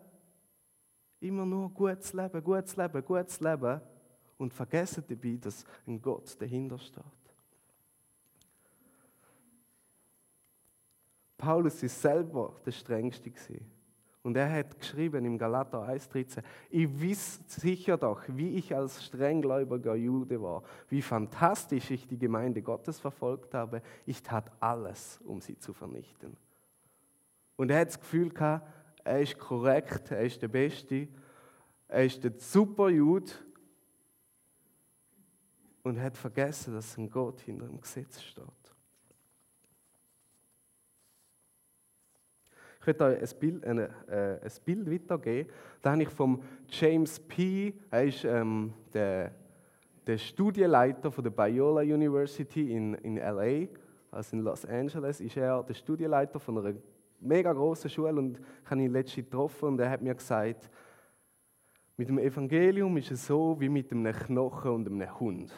Immer 1.19 1.45
nur 1.45 1.69
gut 1.69 2.01
zu 2.01 2.17
leben, 2.17 2.43
gut 2.43 2.67
zu 2.67 2.81
leben, 2.81 3.05
gut 3.05 3.29
zu 3.29 3.43
leben 3.43 3.79
und 4.37 4.53
vergessen 4.55 5.03
dabei, 5.07 5.37
dass 5.39 5.65
ein 5.85 6.01
Gott 6.01 6.35
dahinter 6.41 6.79
steht. 6.79 7.03
Paulus 11.37 11.83
ist 11.83 12.01
selber 12.01 12.55
der 12.65 12.71
Strengste 12.71 13.29
gewesen. 13.29 13.82
Und 14.23 14.37
er 14.37 14.49
hat 14.49 14.79
geschrieben 14.79 15.25
im 15.25 15.37
Galater 15.37 15.85
1,13, 15.85 16.41
ich 16.69 16.87
weiß 16.89 17.41
sicher 17.45 17.97
doch, 17.97 18.21
wie 18.29 18.57
ich 18.57 18.73
als 18.73 19.03
strenggläubiger 19.03 19.95
Jude 19.95 20.41
war, 20.41 20.63
wie 20.87 21.01
fantastisch 21.01 21.91
ich 21.91 22.07
die 22.07 22.17
Gemeinde 22.17 22.61
Gottes 22.61 23.01
verfolgt 23.01 23.53
habe. 23.53 23.81
Ich 24.05 24.23
tat 24.23 24.49
alles, 24.61 25.19
um 25.25 25.41
sie 25.41 25.57
zu 25.57 25.73
vernichten. 25.73 26.37
Und 27.57 27.69
er 27.69 27.81
hat 27.81 27.89
das 27.89 27.99
Gefühl 27.99 28.29
gehabt, 28.29 28.65
er 29.03 29.21
ist 29.21 29.37
korrekt, 29.37 30.11
er 30.11 30.21
ist 30.21 30.41
der 30.41 30.47
Beste, 30.47 31.09
er 31.89 32.05
ist 32.05 32.23
der 32.23 32.31
super 32.37 32.89
Jude. 32.89 33.31
Und 35.83 35.97
er 35.97 36.03
hat 36.03 36.17
vergessen, 36.17 36.73
dass 36.73 36.97
ein 36.97 37.09
Gott 37.09 37.41
hinter 37.41 37.67
dem 37.67 37.81
Gesetz 37.81 38.21
steht. 38.21 38.62
Ich 42.83 42.87
werde 42.87 43.05
euch 43.05 43.21
ein 43.21 43.39
Bild, 43.39 43.63
äh, 43.63 43.89
ein 44.43 44.51
Bild 44.65 44.91
weitergeben. 44.91 45.49
Da 45.81 45.93
habe 45.93 46.03
ich 46.03 46.09
vom 46.09 46.43
James 46.67 47.17
P., 47.17 47.73
er 47.89 48.03
ist 48.03 48.25
ähm, 48.25 48.73
der, 48.93 49.31
der 50.05 50.17
Studienleiter 50.17 51.09
von 51.09 51.23
der 51.23 51.31
Biola 51.31 51.79
University 51.79 52.73
in, 52.73 52.95
in 52.95 53.15
LA, 53.15 53.67
also 54.11 54.35
in 54.35 54.43
Los 54.43 54.65
Angeles, 54.65 55.21
ist 55.21 55.37
er 55.37 55.63
der 55.63 55.73
Studienleiter 55.73 56.41
von 56.41 56.57
einer 56.57 56.75
mega 57.21 57.53
großen 57.53 57.89
Schule 57.89 58.19
und 58.19 58.37
ich 58.37 58.69
habe 58.69 58.81
ihn 58.81 58.91
letztens 58.91 59.29
getroffen 59.29 59.69
und 59.69 59.79
er 59.79 59.89
hat 59.89 60.01
mir 60.01 60.13
gesagt, 60.13 60.69
mit 61.95 62.09
dem 62.09 62.19
Evangelium 62.19 62.97
ist 62.97 63.11
es 63.11 63.25
so 63.25 63.55
wie 63.61 63.69
mit 63.69 63.93
einem 63.93 64.11
Knochen 64.11 64.71
und 64.71 64.87
einem 64.89 65.19
Hund. 65.21 65.53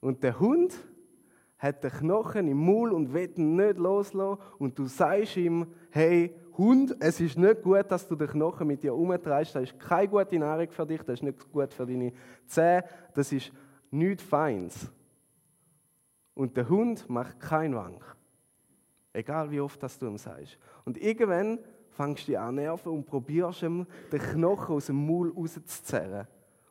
Und 0.00 0.22
der 0.22 0.40
Hund 0.40 0.72
hat 1.58 1.82
den 1.82 1.90
Knochen 1.90 2.48
im 2.48 2.58
Maul 2.58 2.92
und 2.92 3.12
will 3.12 3.32
ihn 3.36 3.56
nicht 3.56 3.78
loslassen. 3.78 4.40
Und 4.58 4.78
du 4.78 4.86
sagst 4.86 5.36
ihm, 5.36 5.66
hey, 5.90 6.34
Hund, 6.56 6.96
es 7.00 7.20
ist 7.20 7.36
nicht 7.36 7.62
gut, 7.62 7.90
dass 7.90 8.08
du 8.08 8.14
den 8.14 8.28
Knochen 8.28 8.66
mit 8.66 8.82
dir 8.82 8.94
umtreibst. 8.94 9.54
Das 9.54 9.64
ist 9.64 9.78
keine 9.78 10.08
gute 10.08 10.38
Nahrung 10.38 10.70
für 10.70 10.86
dich, 10.86 11.02
das 11.02 11.20
ist 11.20 11.22
nicht 11.22 11.52
gut 11.52 11.72
für 11.72 11.86
deine 11.86 12.12
Zähne, 12.46 12.84
das 13.14 13.32
ist 13.32 13.52
nichts 13.90 14.22
Feins. 14.22 14.90
Und 16.34 16.56
der 16.56 16.68
Hund 16.68 17.08
macht 17.08 17.40
keinen 17.40 17.74
Wank. 17.74 18.02
Egal 19.12 19.50
wie 19.50 19.60
oft 19.60 19.82
das 19.82 19.98
du 19.98 20.06
ihm 20.06 20.18
sagst. 20.18 20.58
Und 20.84 20.98
irgendwann 20.98 21.58
fängst 21.90 22.24
du 22.24 22.32
dich 22.32 22.38
an 22.38 22.56
nerven 22.56 22.92
und 22.92 23.06
probierst 23.06 23.62
ihm 23.62 23.86
den 24.12 24.20
Knochen 24.20 24.76
aus 24.76 24.86
dem 24.86 25.06
Maul 25.06 25.30
rauszuzerren. 25.30 26.26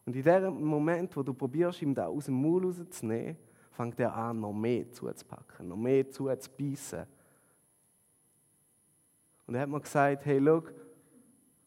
Und 0.05 0.15
in 0.15 0.23
dem 0.23 0.63
Moment, 0.63 1.17
wo 1.17 1.23
du 1.23 1.33
probierst, 1.33 1.81
ihm 1.81 1.95
da 1.95 2.05
aus 2.05 2.25
dem 2.25 2.39
Maul 2.39 2.65
rauszunehmen, 2.65 3.37
fängt 3.75 3.99
er 3.99 4.15
an, 4.15 4.39
noch 4.39 4.53
mehr 4.53 4.89
zuzupacken, 4.91 5.67
noch 5.67 5.75
mehr 5.75 6.09
zuzubeissen. 6.09 7.05
Und 9.45 9.55
er 9.55 9.61
hat 9.61 9.69
mir 9.69 9.81
gesagt, 9.81 10.25
hey, 10.25 10.41
schau, 10.43 10.63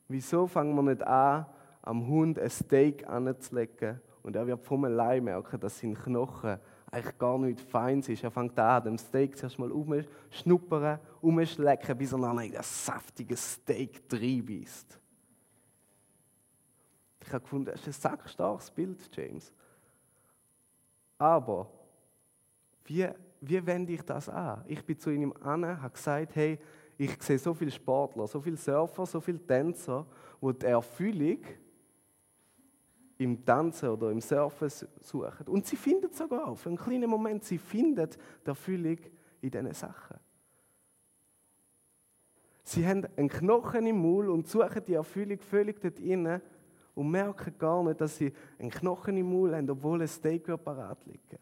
wieso 0.09 0.47
fangen 0.47 0.75
wir 0.75 0.83
nicht 0.83 1.03
an, 1.03 1.47
am 1.83 2.07
Hund 2.07 2.39
ein 2.39 2.51
Steak 2.51 3.07
anzulegen 3.07 4.01
und 4.23 4.35
er 4.35 4.47
wird 4.47 4.65
vom 4.65 4.85
allein 4.85 5.25
merken, 5.25 5.61
dass 5.61 5.79
sein 5.79 5.95
Knochen 5.95 6.59
eigentlich 6.91 7.19
gar 7.19 7.39
nicht 7.39 7.61
fein 7.61 8.01
ist. 8.01 8.25
Er 8.25 8.31
fängt 8.31 8.59
an, 8.59 8.83
dem 8.83 8.99
Steak 8.99 9.37
zuerst 9.37 9.59
mal 9.59 9.71
umschnuppern, 9.71 10.99
umschlecken, 11.21 11.97
bis 11.97 12.13
er 12.13 12.19
dann 12.19 12.39
in 12.41 12.53
das 12.53 12.87
saftige 12.87 13.37
Steak 13.37 14.03
reinbeißt. 14.11 14.99
Ich 17.21 17.33
habe 17.33 17.43
gefunden, 17.43 17.67
das 17.67 17.87
ist 17.87 18.05
ein 18.05 18.11
sackstarkes 18.11 18.71
Bild, 18.71 18.99
James. 19.15 19.53
Aber 21.19 21.71
wie, 22.89 23.09
wie 23.41 23.67
wende 23.67 23.93
ich 23.93 24.03
das 24.03 24.29
an? 24.29 24.65
Ich 24.67 24.85
bin 24.85 24.99
zu 24.99 25.11
ihm 25.11 25.33
an, 25.41 25.65
habe 25.65 25.93
gesagt, 25.93 26.35
hey, 26.37 26.59
ich 26.97 27.23
sehe 27.23 27.39
so 27.39 27.55
viele 27.55 27.71
Sportler, 27.71 28.27
so 28.27 28.41
viele 28.41 28.57
Surfer, 28.57 29.07
so 29.07 29.21
viele 29.21 29.39
Tänzer, 29.47 30.07
wo 30.41 30.51
die 30.51 30.67
Erfüllung 30.67 31.39
im 33.19 33.45
Tanzen 33.45 33.91
oder 33.91 34.11
im 34.11 34.21
Surfen 34.21 34.69
suchen. 35.01 35.47
Und 35.47 35.67
sie 35.67 35.77
finden 35.77 36.13
sogar 36.13 36.57
für 36.57 36.71
einen 36.71 36.79
kleinen 36.79 37.11
Moment, 37.11 37.45
sie 37.45 37.59
finden 37.59 38.09
die 38.45 38.49
Erfüllung 38.49 38.99
in 39.41 39.51
diesen 39.51 39.75
Sachen. 39.75 40.17
Sie 42.65 42.87
haben 42.87 43.07
einen 43.17 43.29
Knochen 43.29 43.87
im 43.87 44.01
Maul 44.01 44.29
und 44.31 44.47
suchen 44.47 44.83
die 44.87 44.95
Erfüllung 44.95 45.39
völlig 45.39 45.81
dort 45.81 45.99
innen 46.01 46.41
und 46.95 47.11
merken 47.11 47.55
gar 47.59 47.83
nicht, 47.85 48.01
dass 48.01 48.17
sie 48.17 48.33
einen 48.59 48.71
Knochen 48.71 49.17
im 49.17 49.31
Maul 49.31 49.55
haben, 49.55 49.71
obwohl 49.71 50.03
ein 50.03 50.09
Steak 50.09 50.47
parat 50.65 51.05
liegt. 51.07 51.39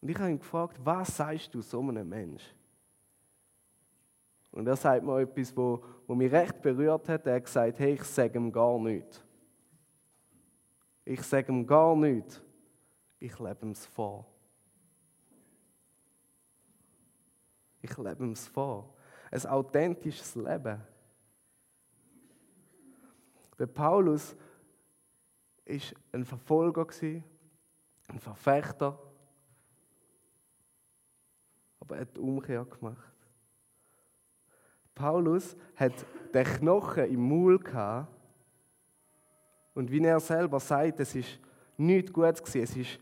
Und 0.00 0.08
ich 0.08 0.18
habe 0.18 0.30
ihn 0.30 0.38
gefragt, 0.38 0.78
was 0.82 1.16
sagst 1.16 1.54
du 1.54 1.60
so 1.60 1.80
einem 1.80 2.08
Mensch? 2.08 2.54
Und 4.50 4.66
er 4.66 4.76
sagt 4.76 5.04
mir 5.04 5.20
etwas, 5.20 5.56
wo, 5.56 5.84
wo 6.06 6.14
mich 6.14 6.32
recht 6.32 6.60
berührt 6.60 7.08
hat. 7.08 7.26
Er 7.26 7.36
hat 7.36 7.44
gesagt, 7.44 7.78
hey, 7.78 7.94
ich 7.94 8.04
sage 8.04 8.38
ihm 8.38 8.50
gar 8.50 8.78
nichts. 8.78 9.22
Ich 11.04 11.22
sage 11.22 11.52
ihm 11.52 11.66
gar 11.66 11.94
nichts. 11.94 12.42
Ich 13.18 13.38
lebe 13.38 13.66
ihm 13.66 13.74
vor. 13.74 14.26
Ich 17.82 17.96
lebe 17.96 18.24
ihm 18.24 18.34
vor. 18.34 18.94
Ein 19.30 19.46
authentisches 19.46 20.34
Leben. 20.34 20.80
Der 23.58 23.66
Paulus 23.66 24.34
war 25.66 25.78
ein 26.12 26.24
Verfolger, 26.24 26.86
ein 28.08 28.18
Verfechter 28.18 28.98
aber 31.90 31.96
er 31.96 32.00
hat 32.02 32.16
die 32.16 32.20
Umkehr 32.20 32.64
gemacht. 32.64 33.14
Paulus 34.94 35.56
hat 35.74 35.92
den 36.32 36.44
Knochen 36.44 37.04
im 37.04 37.28
Maul 37.28 37.58
gehabt 37.58 38.08
und 39.74 39.90
wie 39.90 40.04
er 40.04 40.20
selber 40.20 40.60
sagt, 40.60 41.00
es 41.00 41.14
ist 41.14 41.40
nichts 41.76 42.12
Gutes 42.12 42.42
gewesen, 42.42 42.62
es 42.62 42.76
ist 42.76 43.00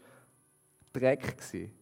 Dreck 0.92 1.36
gewesen. 1.36 1.72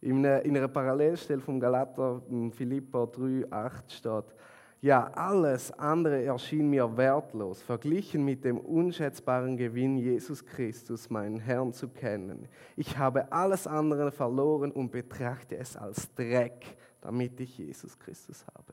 In 0.00 0.24
einer, 0.24 0.42
in 0.42 0.56
einer 0.56 0.68
Parallelstelle 0.68 1.42
vom 1.42 1.60
Galater, 1.60 2.22
Philippa 2.52 3.04
3, 3.04 3.46
8 3.50 3.92
steht, 3.92 4.34
ja, 4.82 5.08
alles 5.08 5.70
andere 5.72 6.24
erschien 6.24 6.70
mir 6.70 6.96
wertlos, 6.96 7.60
verglichen 7.60 8.24
mit 8.24 8.44
dem 8.44 8.58
unschätzbaren 8.58 9.58
Gewinn, 9.58 9.98
Jesus 9.98 10.44
Christus, 10.44 11.10
meinen 11.10 11.38
Herrn, 11.38 11.74
zu 11.74 11.88
kennen. 11.88 12.48
Ich 12.76 12.96
habe 12.96 13.30
alles 13.30 13.66
andere 13.66 14.10
verloren 14.10 14.72
und 14.72 14.90
betrachte 14.90 15.58
es 15.58 15.76
als 15.76 16.12
Dreck, 16.14 16.78
damit 17.02 17.38
ich 17.40 17.58
Jesus 17.58 17.98
Christus 17.98 18.46
habe. 18.46 18.72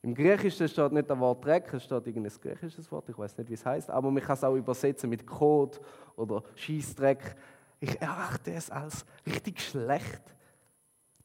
Im 0.00 0.14
Griechischen 0.14 0.68
steht 0.68 0.92
nicht 0.92 1.10
das 1.10 1.18
Wort 1.18 1.44
Dreck, 1.44 1.70
es 1.74 1.84
steht 1.84 2.06
irgendein 2.06 2.32
griechisches 2.40 2.90
Wort, 2.90 3.10
ich 3.10 3.18
weiß 3.18 3.36
nicht, 3.36 3.50
wie 3.50 3.54
es 3.54 3.66
heißt, 3.66 3.90
aber 3.90 4.10
man 4.10 4.22
kann 4.22 4.36
es 4.36 4.44
auch 4.44 4.54
übersetzen 4.54 5.10
mit 5.10 5.26
Kot 5.26 5.80
oder 6.16 6.42
Schießdreck. 6.54 7.36
Ich 7.80 8.00
erachte 8.00 8.52
es 8.52 8.70
als 8.70 9.04
richtig 9.26 9.60
schlecht. 9.60 10.22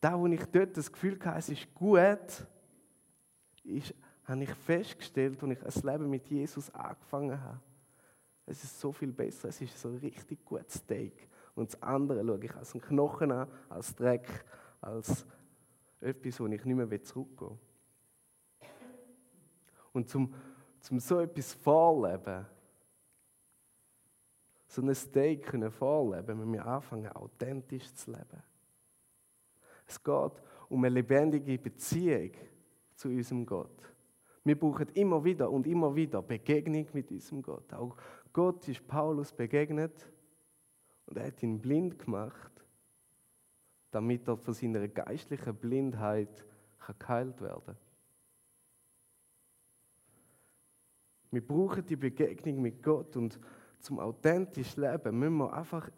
Da, 0.01 0.19
wo 0.19 0.27
ich 0.27 0.43
dort 0.51 0.75
das 0.75 0.91
Gefühl 0.91 1.17
hatte, 1.23 1.39
es 1.39 1.49
ist 1.49 1.73
gut, 1.73 2.45
ist, 3.63 3.93
habe 4.25 4.43
ich 4.43 4.53
festgestellt, 4.53 5.41
als 5.41 5.51
ich 5.51 5.85
ein 5.85 5.91
Leben 5.91 6.09
mit 6.09 6.27
Jesus 6.29 6.69
angefangen 6.71 7.41
habe. 7.41 7.59
Es 8.45 8.63
ist 8.63 8.79
so 8.79 8.91
viel 8.91 9.11
besser, 9.11 9.49
es 9.49 9.61
ist 9.61 9.79
so 9.79 9.89
ein 9.89 9.97
richtig 9.97 10.43
gutes 10.43 10.75
Steak. 10.75 11.29
Und 11.55 11.71
das 11.71 11.81
andere 11.81 12.25
schaue 12.25 12.43
ich 12.43 12.55
als 12.55 12.73
einen 12.73 12.81
Knochen 12.81 13.31
an, 13.31 13.47
als 13.69 13.95
Dreck, 13.95 14.27
als 14.81 15.25
etwas, 16.01 16.39
wo 16.39 16.47
ich 16.47 16.65
nicht 16.65 16.75
mehr 16.75 17.03
zurückgehen 17.03 17.51
will. 17.51 18.69
Und 19.93 20.09
zum, 20.09 20.33
zum 20.79 20.99
so 20.99 21.19
etwas 21.19 21.53
vorleben, 21.53 22.45
so 24.67 24.81
ein 24.81 24.93
Steak 24.95 25.45
können 25.45 25.71
vorleben, 25.71 26.41
wenn 26.41 26.51
wir 26.51 26.65
anfangen, 26.65 27.11
authentisch 27.11 27.93
zu 27.93 28.11
leben. 28.11 28.41
Es 29.85 30.03
geht 30.03 30.31
um 30.69 30.83
eine 30.83 30.95
lebendige 30.95 31.59
Beziehung 31.59 32.31
zu 32.95 33.09
unserem 33.09 33.45
Gott. 33.45 33.93
Wir 34.43 34.59
brauchen 34.59 34.89
immer 34.89 35.23
wieder 35.23 35.49
und 35.49 35.67
immer 35.67 35.95
wieder 35.95 36.21
Begegnung 36.21 36.85
mit 36.93 37.11
unserem 37.11 37.41
Gott. 37.41 37.73
Auch 37.73 37.95
Gott 38.33 38.67
ist 38.67 38.85
Paulus 38.87 39.31
begegnet 39.31 40.11
und 41.05 41.17
er 41.17 41.27
hat 41.27 41.41
ihn 41.43 41.59
blind 41.59 41.97
gemacht, 41.97 42.51
damit 43.91 44.27
er 44.27 44.37
von 44.37 44.53
seiner 44.53 44.87
geistlichen 44.87 45.55
Blindheit 45.55 46.45
geheilt 46.99 47.41
werden 47.41 47.63
kann. 47.65 47.77
Wir 51.31 51.47
brauchen 51.47 51.85
die 51.85 51.95
Begegnung 51.95 52.61
mit 52.61 52.83
Gott 52.83 53.15
und 53.15 53.39
zum 53.79 53.99
authentischen 53.99 54.83
Leben 54.83 55.17
müssen 55.17 55.37
wir 55.37 55.53
einfach 55.53 55.89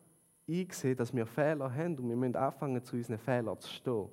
einsehen, 0.48 0.96
dass 0.96 1.14
wir 1.14 1.26
Fehler 1.26 1.74
haben 1.74 1.98
und 1.98 2.08
wir 2.08 2.16
müssen 2.16 2.36
anfangen, 2.36 2.84
zu 2.84 2.96
unseren 2.96 3.18
Fehlern 3.18 3.60
zu 3.60 3.70
stehen. 3.70 4.10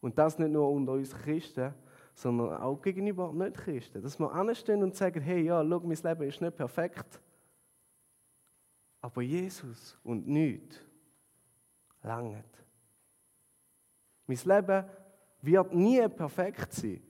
Und 0.00 0.18
das 0.18 0.38
nicht 0.38 0.50
nur 0.50 0.70
unter 0.70 0.92
uns 0.92 1.14
Christen, 1.14 1.74
sondern 2.14 2.60
auch 2.60 2.80
gegenüber 2.80 3.32
Nicht-Christen. 3.32 4.02
Dass 4.02 4.18
wir 4.18 4.32
anstehen 4.32 4.82
und 4.82 4.94
sagen, 4.94 5.20
hey, 5.20 5.42
ja, 5.42 5.62
schau, 5.62 5.80
mein 5.80 5.96
Leben 5.96 6.22
ist 6.28 6.40
nicht 6.40 6.56
perfekt, 6.56 7.20
aber 9.00 9.22
Jesus 9.22 9.96
und 10.02 10.26
nichts 10.26 10.80
langt. 12.02 12.44
Mein 14.26 14.38
Leben 14.44 14.84
wird 15.40 15.74
nie 15.74 16.08
perfekt 16.08 16.72
sein. 16.72 17.02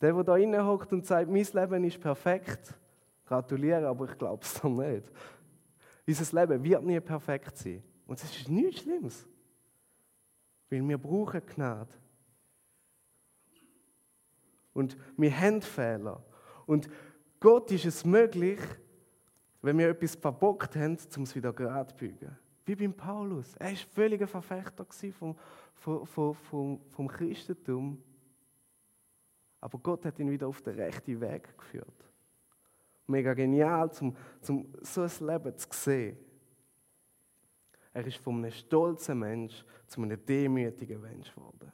Der, 0.00 0.12
der 0.12 0.24
da 0.24 0.36
innen 0.36 0.66
hockt 0.66 0.92
und 0.92 1.06
sagt, 1.06 1.30
mein 1.30 1.46
Leben 1.52 1.84
ist 1.84 2.00
perfekt, 2.00 2.74
gratuliere, 3.26 3.88
aber 3.88 4.10
ich 4.10 4.16
glaube 4.16 4.42
es 4.42 4.54
doch 4.54 4.70
nicht. 4.70 5.10
Unser 6.06 6.40
Leben 6.40 6.62
wird 6.64 6.82
nie 6.84 7.00
perfekt 7.00 7.56
sein. 7.56 7.82
Und 8.06 8.22
es 8.22 8.36
ist 8.36 8.48
nichts 8.48 8.82
Schlimmes. 8.82 9.26
Weil 10.70 10.88
wir 10.88 10.98
brauchen 10.98 11.44
Gnade. 11.44 11.92
Und 14.72 14.96
wir 15.16 15.38
haben 15.38 15.60
Fehler. 15.60 16.24
Und 16.64 16.88
Gott 17.40 17.70
ist 17.72 17.84
es 17.84 18.04
möglich, 18.04 18.60
wenn 19.62 19.76
wir 19.78 19.88
etwas 19.90 20.14
verbockt 20.14 20.76
haben, 20.76 20.96
um 21.16 21.24
es 21.24 21.34
wieder 21.34 21.52
gerade 21.52 21.90
zu 21.90 21.96
bügen. 21.96 22.38
Wie 22.64 22.76
beim 22.76 22.94
Paulus. 22.94 23.56
Er 23.56 23.70
war 23.70 23.76
völlig 23.76 24.20
ein 24.22 24.28
Verfechter 24.28 24.86
vom, 25.12 25.36
vom, 25.74 26.34
vom, 26.34 26.80
vom 26.88 27.08
Christentum. 27.08 28.00
Aber 29.60 29.78
Gott 29.78 30.04
hat 30.04 30.18
ihn 30.18 30.30
wieder 30.30 30.46
auf 30.46 30.62
den 30.62 30.76
rechten 30.76 31.20
Weg 31.20 31.56
geführt. 31.58 32.08
Mega 33.06 33.34
genial, 33.34 33.90
um, 34.00 34.16
um 34.48 34.72
so 34.82 35.02
ein 35.02 35.26
Leben 35.26 35.58
zu 35.58 35.68
sehen. 35.72 36.16
Er 37.92 38.06
ist 38.06 38.18
von 38.18 38.36
einem 38.36 38.52
stolzen 38.52 39.18
Mensch 39.18 39.64
zu 39.86 40.02
einem 40.02 40.24
demütigen 40.24 41.00
Mensch 41.00 41.34
geworden. 41.34 41.72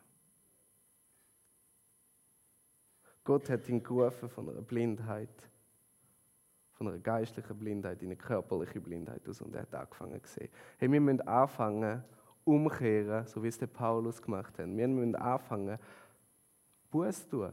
Gott 3.22 3.50
hat 3.50 3.68
ihn 3.68 3.82
gerufen 3.82 4.28
von 4.28 4.48
einer 4.48 4.62
Blindheit, 4.62 5.50
von 6.72 6.88
einer 6.88 6.98
geistlichen 6.98 7.58
Blindheit 7.58 8.00
in 8.00 8.08
eine 8.08 8.16
körperliche 8.16 8.80
Blindheit 8.80 9.28
aus 9.28 9.40
und 9.40 9.54
er 9.54 9.62
hat 9.62 9.74
angefangen 9.74 10.22
zu 10.22 10.34
sehen. 10.34 10.48
Hey, 10.78 10.90
wir 10.90 11.00
müssen 11.00 11.20
anfangen, 11.22 12.04
umkehren, 12.44 13.26
so 13.26 13.42
wie 13.42 13.48
es 13.48 13.58
der 13.58 13.66
Paulus 13.66 14.22
gemacht 14.22 14.56
hat. 14.58 14.68
Wir 14.68 14.88
müssen 14.88 15.16
anfangen, 15.16 15.78
Buß 16.90 17.26
tun. 17.28 17.52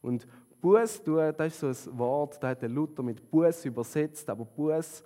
Und 0.00 0.26
Buß 0.60 1.02
tun, 1.02 1.34
das 1.36 1.62
ist 1.62 1.82
so 1.82 1.90
ein 1.90 1.98
Wort, 1.98 2.40
da 2.40 2.50
hat 2.50 2.62
der 2.62 2.68
Luther 2.68 3.02
mit 3.02 3.28
Buß 3.28 3.64
übersetzt, 3.64 4.30
aber 4.30 4.44
Buß 4.44 5.02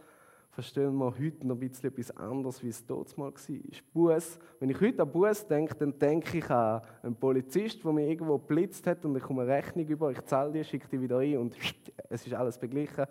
verstehen 0.57 0.97
wir 0.97 1.13
heute 1.19 1.47
noch 1.47 1.55
ein 1.57 1.69
bisschen 1.69 1.91
etwas 1.91 2.17
anderes, 2.17 2.63
wie 2.63 2.71
es 2.71 2.85
dort 2.87 3.17
mal 3.19 3.31
war. 3.31 3.81
Buß. 3.93 4.39
Wenn 4.59 4.71
ich 4.71 4.81
heute 4.81 5.03
an 5.03 5.13
Buß 5.13 5.47
denke, 5.47 5.75
dann 5.75 5.99
denke 5.99 6.39
ich 6.39 6.51
an 6.51 6.81
einen 7.03 7.15
Polizist, 7.15 7.85
der 7.85 7.93
mich 7.93 8.09
irgendwo 8.09 8.39
geblitzt 8.39 8.87
hat 8.87 9.05
und 9.05 9.15
ich 9.15 9.23
komme 9.23 9.43
eine 9.43 9.53
Rechnung 9.53 9.87
über, 9.87 10.11
ich 10.11 10.23
zahle 10.23 10.53
die, 10.53 10.65
schicke 10.65 10.89
die 10.89 10.99
wieder 10.99 11.19
ein 11.19 11.37
und 11.37 11.55
es 12.09 12.27
ist 12.27 12.33
alles 12.33 12.57
beglichen, 12.57 13.05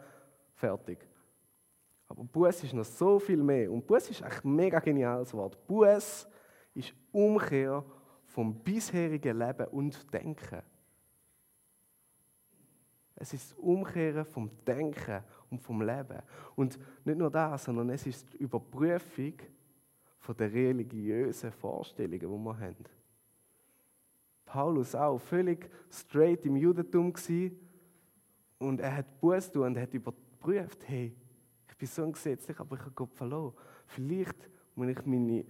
fertig. 0.55 1.07
Aber 2.07 2.23
Buß 2.23 2.63
ist 2.63 2.73
noch 2.73 2.83
so 2.83 3.19
viel 3.19 3.43
mehr. 3.43 3.71
Und 3.71 3.85
Buß 3.85 4.09
ist 4.09 4.23
eigentlich 4.23 4.43
ein 4.43 4.55
mega 4.55 4.79
geniales 4.79 5.31
Wort. 5.35 5.55
Buß 5.67 6.27
ist 6.73 6.95
Umkehr 7.11 7.85
vom 8.25 8.55
bisherigen 8.55 9.37
Leben 9.37 9.67
und 9.67 10.11
Denken. 10.11 10.63
Es 13.13 13.33
ist 13.33 13.51
das 13.51 13.57
Umkehren 13.59 14.25
vom 14.25 14.49
Denken 14.65 15.23
und 15.49 15.61
vom 15.61 15.81
Leben. 15.81 16.21
Und 16.55 16.79
nicht 17.03 17.17
nur 17.17 17.29
das, 17.29 17.63
sondern 17.65 17.89
es 17.89 18.05
ist 18.05 18.33
die 18.33 18.37
Überprüfung 18.37 19.33
von 20.19 20.37
der 20.37 20.51
religiösen 20.51 21.51
Vorstellungen, 21.51 22.19
die 22.19 22.27
wir 22.27 22.59
haben. 22.59 22.85
Paulus 24.45 24.95
auch 24.95 25.17
völlig 25.17 25.69
straight 25.89 26.45
im 26.45 26.55
Judentum 26.55 27.11
gewesen, 27.11 27.59
und 28.57 28.79
er 28.79 28.97
hat 28.97 29.19
Buß 29.19 29.51
tun 29.51 29.63
und 29.63 29.77
hat 29.77 29.93
überprüft, 29.93 30.87
hey, 30.87 31.13
ich 31.67 31.77
bin 31.77 31.87
so 31.87 32.03
ein 32.03 32.13
gesetzlich, 32.13 32.59
aber 32.59 32.75
ich 32.75 32.81
habe 32.81 32.91
Gott 32.91 33.13
verloren. 33.13 33.53
Vielleicht 33.85 34.49
muss 34.75 34.87
ich 34.87 35.05
meine, 35.05 35.45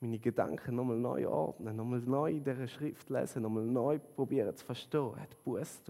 meine 0.00 0.18
Gedanken 0.18 0.74
nochmal 0.74 0.98
neu 0.98 1.28
ordnen, 1.28 1.76
nochmal 1.76 2.00
neu 2.00 2.30
in 2.30 2.42
dieser 2.42 2.66
Schrift 2.66 3.10
lesen, 3.10 3.42
nochmal 3.42 3.66
neu 3.66 3.98
probieren 3.98 4.56
zu 4.56 4.64
verstehen. 4.64 5.12
Er 5.14 5.22
hat 5.22 5.44
Buß. 5.44 5.82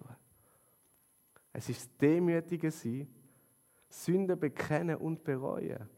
Es 1.53 1.69
ist 1.69 1.81
das 1.81 1.97
Demütige 1.99 2.71
sein, 2.71 3.07
Sünde 3.93 4.37
bekennen 4.37 4.97
und 4.97 5.23
bereuen. 5.23 5.89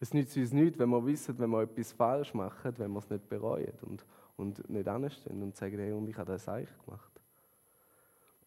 Es 0.00 0.14
nützt 0.14 0.36
uns 0.36 0.52
nichts, 0.52 0.78
wenn 0.78 0.90
wir 0.90 1.04
wissen, 1.04 1.36
wenn 1.38 1.50
wir 1.50 1.62
etwas 1.62 1.92
falsch 1.92 2.32
machen, 2.32 2.72
wenn 2.78 2.92
wir 2.92 3.00
es 3.00 3.10
nicht 3.10 3.28
bereuen 3.28 3.72
und, 3.82 4.06
und 4.36 4.70
nicht 4.70 4.86
anstehen 4.86 5.42
und 5.42 5.56
sagen, 5.56 5.78
hey, 5.78 5.92
und 5.92 6.08
ich 6.08 6.16
habe 6.16 6.30
das 6.30 6.48
eigentlich 6.48 6.78
gemacht. 6.84 7.20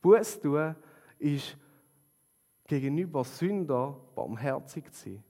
Buß 0.01 0.39
tun 0.39 0.75
ist 1.19 1.57
gegenüber 2.65 3.25
Sünder 3.25 3.99
barmherzig 4.15 4.89
zu 4.93 5.09
sein. 5.09 5.23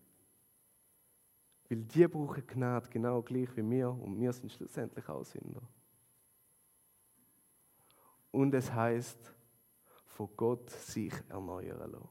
Weil 1.70 1.80
die 1.80 2.08
brauchen 2.08 2.46
Gnade 2.46 2.88
genau 2.90 3.22
gleich 3.24 3.50
wie 3.58 3.68
wir 3.68 3.90
und 3.90 4.20
wir 4.20 4.32
sind 4.32 4.52
schlussendlich 4.52 5.10
auch 5.10 5.24
Sünder. 5.24 5.64
Und 8.30 8.54
es 8.54 8.72
heißt, 8.72 9.34
von 10.22 10.30
Gott 10.38 10.70
sich 10.70 11.14
erneuern 11.30 11.92
lassen. 11.92 12.08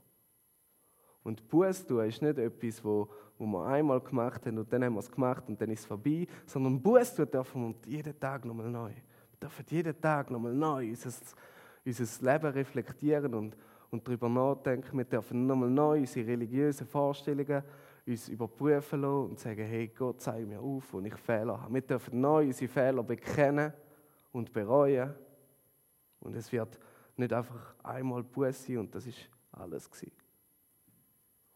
Und 1.23 1.47
Buß 1.49 1.87
tun 1.87 2.05
ist 2.07 2.23
nicht 2.23 2.39
etwas, 2.39 2.83
wo, 2.83 3.09
wo 3.39 3.47
wir 3.47 3.67
einmal 3.67 4.01
gemacht 4.01 4.45
haben 4.47 4.59
und 4.59 4.73
dann 4.73 4.83
haben 4.83 4.95
wir 4.95 5.01
es 5.01 5.11
gemacht 5.11 5.45
und 5.47 5.61
dann 5.61 5.71
ist 5.71 5.81
es 5.81 5.87
vorbei, 5.87 6.27
sondern 6.47 6.81
Buß 6.81 7.15
tun 7.15 7.31
dürfen 7.31 7.77
wir 7.85 7.93
jeden 7.93 8.19
Tag 8.19 8.45
nochmal 8.45 8.69
neu. 8.69 8.89
Wir 8.89 9.39
dürfen 9.41 9.65
jeden 9.69 10.01
Tag 10.01 10.31
nochmal 10.31 10.55
neu 10.55 10.89
unser, 10.89 11.13
unser 11.85 12.33
Leben 12.33 12.53
reflektieren 12.53 13.35
und, 13.35 13.57
und 13.91 14.07
darüber 14.07 14.29
nachdenken. 14.29 14.99
Wir 14.99 15.05
dürfen 15.05 15.47
nochmal 15.47 15.71
neu 15.71 16.01
unsere 16.01 16.27
religiösen 16.27 16.87
Vorstellungen 16.87 17.63
uns 18.07 18.29
überprüfen 18.29 19.03
lassen 19.03 19.31
und 19.31 19.39
sagen, 19.39 19.67
hey 19.67 19.89
Gott, 19.89 20.21
zeig 20.21 20.49
mir 20.49 20.59
auf, 20.59 20.93
wo 20.93 21.01
ich 21.01 21.15
Fehler 21.15 21.61
habe. 21.61 21.75
Wir 21.75 21.83
dürfen 21.83 22.21
neu 22.21 22.47
unsere 22.47 22.69
Fehler 22.69 23.05
bekennen 23.05 23.73
und 24.33 24.53
bereuen. 24.53 25.15
Und 26.19 26.35
es 26.35 26.51
wird 26.51 26.79
nicht 27.21 27.33
einfach 27.33 27.75
einmal 27.83 28.23
Buß 28.23 28.67
sein 28.67 28.79
und 28.79 28.95
das 28.95 29.07
ist 29.07 29.19
alles 29.53 29.91
gewesen. 29.91 30.13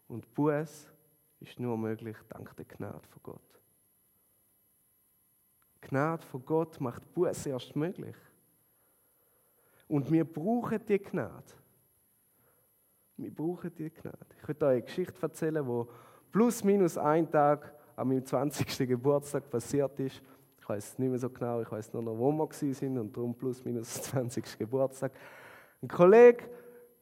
Und 0.06 0.32
Buß 0.34 0.88
ist 1.40 1.58
nur 1.58 1.76
möglich 1.76 2.16
dank 2.28 2.54
der 2.56 2.64
Gnade 2.64 3.06
von 3.08 3.22
Gott. 3.22 3.60
Gnade 5.80 6.24
von 6.24 6.44
Gott 6.44 6.80
macht 6.80 7.12
Buß 7.12 7.46
erst 7.46 7.74
möglich. 7.76 8.16
Und 9.88 10.10
wir 10.10 10.24
brauchen 10.24 10.80
die 10.86 10.98
Gnade. 10.98 11.52
Wir 13.16 13.34
brauchen 13.34 13.74
die 13.74 13.90
Gnade. 13.90 14.26
Ich 14.40 14.48
möchte 14.48 14.66
euch 14.66 14.72
eine 14.72 14.82
Geschichte 14.82 15.22
erzählen, 15.22 15.66
wo 15.66 15.88
plus 16.32 16.64
minus 16.64 16.98
ein 16.98 17.30
Tag 17.30 17.72
an 17.96 18.08
meinem 18.08 18.24
20. 18.24 18.88
Geburtstag 18.88 19.48
passiert 19.50 19.98
ist. 20.00 20.22
Ich 20.58 20.68
weiß 20.68 20.98
nicht 20.98 21.10
mehr 21.10 21.18
so 21.18 21.28
genau, 21.28 21.60
ich 21.60 21.70
weiß 21.70 21.92
nur 21.92 22.02
noch, 22.02 22.16
wo 22.16 22.32
wir 22.32 22.74
sind 22.74 22.98
und 22.98 23.14
darum 23.14 23.34
plus 23.34 23.64
minus 23.64 23.92
20. 24.02 24.58
Geburtstag. 24.58 25.12
Ein 25.84 25.88
Kollege 25.88 26.48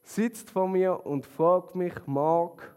sitzt 0.03 0.51
vor 0.51 0.66
mir 0.66 1.07
und 1.07 1.25
fragt 1.25 1.77
mich, 1.77 1.95
Mark, 2.05 2.75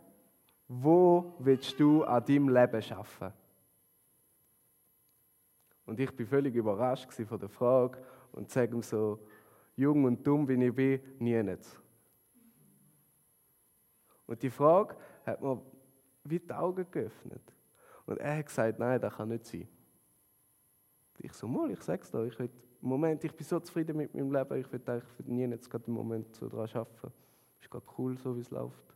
wo 0.67 1.33
willst 1.39 1.79
du 1.79 2.03
an 2.03 2.23
deinem 2.23 2.47
Leben 2.47 2.83
arbeiten? 2.91 3.33
Und 5.87 5.99
ich 5.99 6.15
bin 6.15 6.27
völlig 6.27 6.53
überrascht 6.53 7.11
von 7.11 7.39
der 7.39 7.49
Frage 7.49 7.97
und 8.33 8.51
sage 8.51 8.75
ihm 8.75 8.83
so, 8.83 9.19
jung 9.75 10.03
und 10.03 10.21
dumm 10.27 10.47
wie 10.47 10.63
ich 10.63 10.75
bin, 10.75 11.01
nie 11.17 11.41
nicht. 11.41 11.65
Und 14.27 14.43
die 14.43 14.51
Frage 14.51 14.95
hat 15.25 15.41
mir 15.41 15.59
wie 16.23 16.39
die 16.39 16.53
Augen 16.53 16.85
geöffnet. 16.91 17.51
Und 18.05 18.19
er 18.19 18.37
hat 18.37 18.45
gesagt, 18.45 18.77
nein, 18.77 19.01
das 19.01 19.15
kann 19.15 19.29
nicht 19.29 19.47
sein. 19.47 19.67
Ich 21.17 21.33
so, 21.33 21.47
mal, 21.47 21.71
ich 21.71 21.81
sag's 21.81 22.11
dir, 22.11 22.25
ich 22.25 22.37
will 22.37 22.51
Moment, 22.85 23.23
ich 23.23 23.33
bin 23.33 23.45
so 23.45 23.59
zufrieden 23.59 23.97
mit 23.97 24.13
meinem 24.13 24.31
Leben, 24.31 24.59
ich 24.59 24.71
will 24.71 24.81
eigentlich 24.85 25.25
nie 25.25 25.45
jetzt 25.45 25.69
gerade 25.69 25.85
im 25.87 25.93
Moment 25.93 26.35
so 26.35 26.47
daran 26.47 26.69
arbeiten. 26.73 27.13
Ist 27.59 27.69
gerade 27.69 27.85
cool, 27.97 28.17
so 28.17 28.35
wie 28.35 28.41
es 28.41 28.51
läuft. 28.51 28.95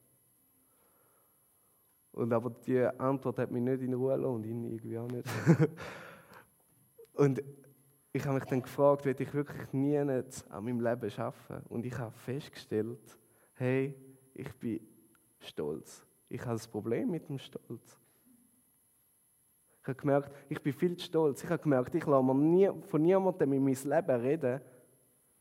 Und 2.12 2.32
aber 2.34 2.49
die 2.49 2.84
Antwort 2.84 3.39
hat 3.39 3.52
mich 3.52 3.63
nicht 3.63 3.82
in 3.82 3.93
Ruhe 3.93 4.15
gelassen 4.15 4.36
und 4.36 4.45
ihn 4.45 4.63
irgendwie 4.63 4.97
auch 4.97 5.08
nicht. 5.08 5.28
und 7.13 7.41
ich 8.12 8.25
habe 8.25 8.36
mich 8.36 8.45
dann 8.45 8.62
gefragt, 8.62 9.06
will 9.06 9.15
ich 9.17 9.34
wirklich 9.34 9.73
nie 9.73 9.97
an 9.97 10.23
meinem 10.52 10.80
Leben 10.80 11.12
arbeiten? 11.17 11.65
Und 11.69 11.86
ich 11.86 11.97
habe 11.97 12.12
festgestellt, 12.12 13.17
hey, 13.54 13.95
ich 14.34 14.54
bin 14.56 14.82
stolz. 15.39 16.06
Ich 16.28 16.45
habe 16.45 16.60
ein 16.60 16.71
Problem 16.71 17.10
mit 17.10 17.28
dem 17.28 17.39
Stolz. 17.39 17.99
Ich 19.89 19.95
habe 19.95 20.02
gemerkt, 20.02 20.32
ich 20.49 20.62
bin 20.62 20.71
viel 20.71 20.95
zu 20.97 21.06
stolz. 21.06 21.43
Ich 21.43 21.49
habe 21.49 21.63
gemerkt, 21.63 21.95
ich 21.95 22.06
lasse 22.06 22.36
nie, 22.36 22.69
von 22.84 23.02
niemandem 23.02 23.54
in 23.54 23.63
mein 23.63 23.73
Leben 23.73 24.21
reden, 24.21 24.62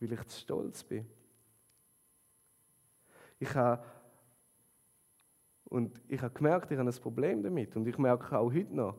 weil 0.01 0.13
ich 0.13 0.25
zu 0.25 0.41
stolz 0.41 0.83
bin. 0.85 1.05
Ich 3.39 3.55
habe, 3.55 3.85
und 5.67 6.01
ich 6.09 6.23
habe 6.23 6.33
gemerkt, 6.33 6.71
ich 6.71 6.79
habe 6.79 6.89
ein 6.89 6.97
Problem 6.97 7.43
damit. 7.43 7.77
Und 7.77 7.87
ich 7.87 7.99
merke 7.99 8.39
auch 8.39 8.51
heute 8.51 8.75
noch, 8.75 8.95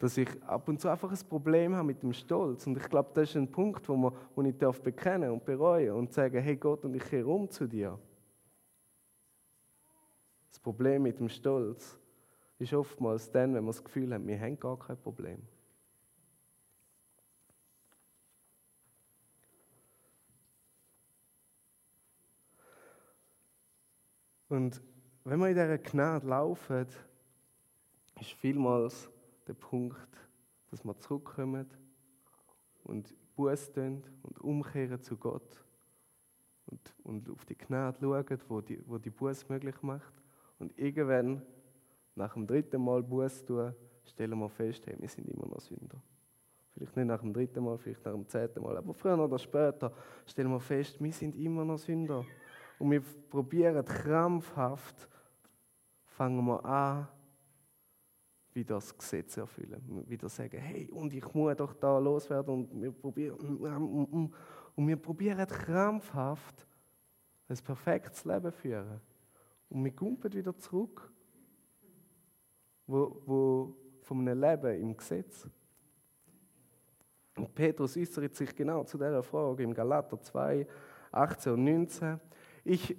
dass 0.00 0.16
ich 0.16 0.28
ab 0.42 0.66
und 0.66 0.80
zu 0.80 0.88
einfach 0.88 1.12
ein 1.12 1.28
Problem 1.28 1.76
habe 1.76 1.86
mit 1.86 2.02
dem 2.02 2.12
Stolz. 2.12 2.66
Und 2.66 2.76
ich 2.76 2.88
glaube, 2.88 3.10
das 3.14 3.30
ist 3.30 3.36
ein 3.36 3.52
Punkt, 3.52 3.88
wo, 3.88 3.94
man, 3.94 4.12
wo 4.34 4.42
ich 4.42 4.58
darf 4.58 4.82
bekennen 4.82 5.30
und 5.30 5.44
bereuen 5.44 5.92
und 5.92 6.12
sagen, 6.12 6.42
hey 6.42 6.56
Gott, 6.56 6.84
und 6.84 6.96
ich 6.96 7.04
kehre 7.04 7.28
um 7.28 7.48
zu 7.48 7.68
dir. 7.68 7.96
Das 10.50 10.58
Problem 10.58 11.04
mit 11.04 11.20
dem 11.20 11.28
Stolz 11.28 12.01
ist 12.62 12.72
oftmals 12.72 13.30
dann, 13.30 13.54
wenn 13.54 13.64
wir 13.64 13.72
das 13.72 13.82
Gefühl 13.82 14.14
haben, 14.14 14.26
wir 14.26 14.40
haben 14.40 14.58
gar 14.58 14.78
kein 14.78 14.96
Problem. 14.96 15.42
Und 24.48 24.82
wenn 25.24 25.40
wir 25.40 25.48
in 25.48 25.54
dieser 25.54 25.78
Gnade 25.78 26.26
laufen, 26.26 26.86
ist 28.20 28.32
vielmals 28.32 29.10
der 29.46 29.54
Punkt, 29.54 29.96
dass 30.70 30.84
wir 30.84 30.96
zurückkommen 30.98 31.66
und 32.84 33.14
Buße 33.34 33.72
tun 33.72 34.04
und 34.22 34.38
umkehren 34.40 35.00
zu 35.00 35.16
Gott 35.16 35.64
und, 36.66 36.94
und 37.02 37.30
auf 37.30 37.44
die 37.46 37.56
Gnade 37.56 37.98
schauen, 38.00 38.40
wo 38.48 38.60
die, 38.60 38.86
wo 38.86 38.98
die 38.98 39.10
Buße 39.10 39.46
möglich 39.48 39.80
macht. 39.82 40.12
Und 40.58 40.78
irgendwann 40.78 41.42
nach 42.14 42.34
dem 42.34 42.46
dritten 42.46 42.82
Mal 42.82 43.02
Buß 43.02 43.44
tun, 43.44 43.74
stellen 44.04 44.38
wir 44.38 44.48
fest, 44.48 44.86
hey, 44.86 44.96
wir 44.98 45.08
sind 45.08 45.28
immer 45.28 45.46
noch 45.46 45.60
Sünder. 45.60 46.02
Vielleicht 46.74 46.96
nicht 46.96 47.06
nach 47.06 47.20
dem 47.20 47.32
dritten 47.32 47.64
Mal, 47.64 47.78
vielleicht 47.78 48.04
nach 48.04 48.12
dem 48.12 48.26
zehnten 48.26 48.62
Mal, 48.62 48.76
aber 48.76 48.94
früher 48.94 49.18
oder 49.18 49.38
später 49.38 49.92
stellen 50.26 50.50
wir 50.50 50.60
fest, 50.60 51.02
wir 51.02 51.12
sind 51.12 51.36
immer 51.36 51.64
noch 51.64 51.78
Sünder. 51.78 52.24
Und 52.78 52.90
wir 52.90 53.00
probieren 53.00 53.84
krampfhaft, 53.84 55.08
fangen 56.06 56.44
wir 56.44 56.64
an, 56.64 57.08
wieder 58.54 58.74
das 58.76 58.96
Gesetz 58.96 59.36
erfüllen. 59.36 60.04
Wieder 60.08 60.28
sagen, 60.28 60.58
hey, 60.58 60.90
und 60.90 61.12
ich 61.12 61.32
muss 61.34 61.56
doch 61.56 61.74
da 61.74 61.98
loswerden 61.98 62.52
und 62.54 62.82
wir 62.82 62.92
probieren, 62.92 64.32
und 64.74 64.88
wir 64.88 64.96
probieren 64.96 65.46
krampfhaft 65.46 66.66
ein 67.48 67.56
perfektes 67.58 68.24
Leben 68.24 68.52
führen. 68.52 69.00
Und 69.68 69.84
wir 69.84 69.94
kommen 69.94 70.18
wieder 70.32 70.56
zurück, 70.58 71.11
wo, 72.92 73.22
wo 73.24 73.76
von 74.02 74.20
einem 74.20 74.40
Leben 74.40 74.80
im 74.80 74.96
Gesetz. 74.96 75.48
Und 77.36 77.54
Petrus 77.54 77.96
äußert 77.96 78.36
sich 78.36 78.54
genau 78.54 78.84
zu 78.84 78.98
dieser 78.98 79.22
Frage 79.22 79.62
im 79.62 79.72
Galater 79.72 80.20
2, 80.20 80.66
18 81.10 81.52
und 81.54 81.64
19. 81.64 82.20
Ich, 82.64 82.96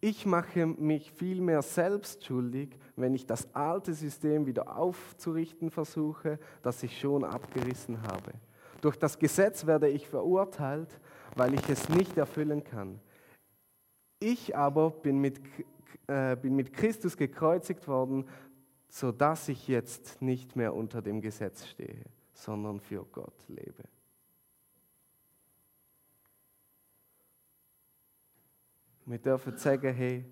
ich 0.00 0.26
mache 0.26 0.66
mich 0.66 1.12
vielmehr 1.12 1.62
selbst 1.62 2.24
schuldig, 2.24 2.76
wenn 2.96 3.14
ich 3.14 3.26
das 3.26 3.54
alte 3.54 3.94
System 3.94 4.46
wieder 4.46 4.76
aufzurichten 4.76 5.70
versuche, 5.70 6.40
das 6.62 6.82
ich 6.82 6.98
schon 6.98 7.22
abgerissen 7.22 8.02
habe. 8.02 8.32
Durch 8.80 8.96
das 8.96 9.18
Gesetz 9.18 9.66
werde 9.66 9.88
ich 9.88 10.08
verurteilt, 10.08 11.00
weil 11.36 11.54
ich 11.54 11.68
es 11.68 11.88
nicht 11.88 12.16
erfüllen 12.18 12.64
kann. 12.64 13.00
Ich 14.18 14.56
aber 14.56 14.90
bin 14.90 15.18
mit, 15.18 15.40
äh, 16.08 16.36
bin 16.36 16.56
mit 16.56 16.72
Christus 16.72 17.16
gekreuzigt 17.16 17.86
worden, 17.86 18.26
sodass 18.88 19.48
ich 19.48 19.68
jetzt 19.68 20.22
nicht 20.22 20.56
mehr 20.56 20.74
unter 20.74 21.02
dem 21.02 21.20
Gesetz 21.20 21.66
stehe, 21.66 22.04
sondern 22.32 22.80
für 22.80 23.04
Gott 23.04 23.36
lebe. 23.48 23.84
Wir 29.04 29.18
dürfen 29.18 29.56
sagen, 29.56 29.94
hey, 29.94 30.24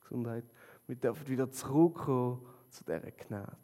Gesundheit, 0.00 0.44
wir 0.86 0.96
dürfen 0.96 1.28
wieder 1.28 1.50
zurückkommen 1.50 2.46
zu 2.70 2.84
dieser 2.84 3.10
Gnade. 3.10 3.56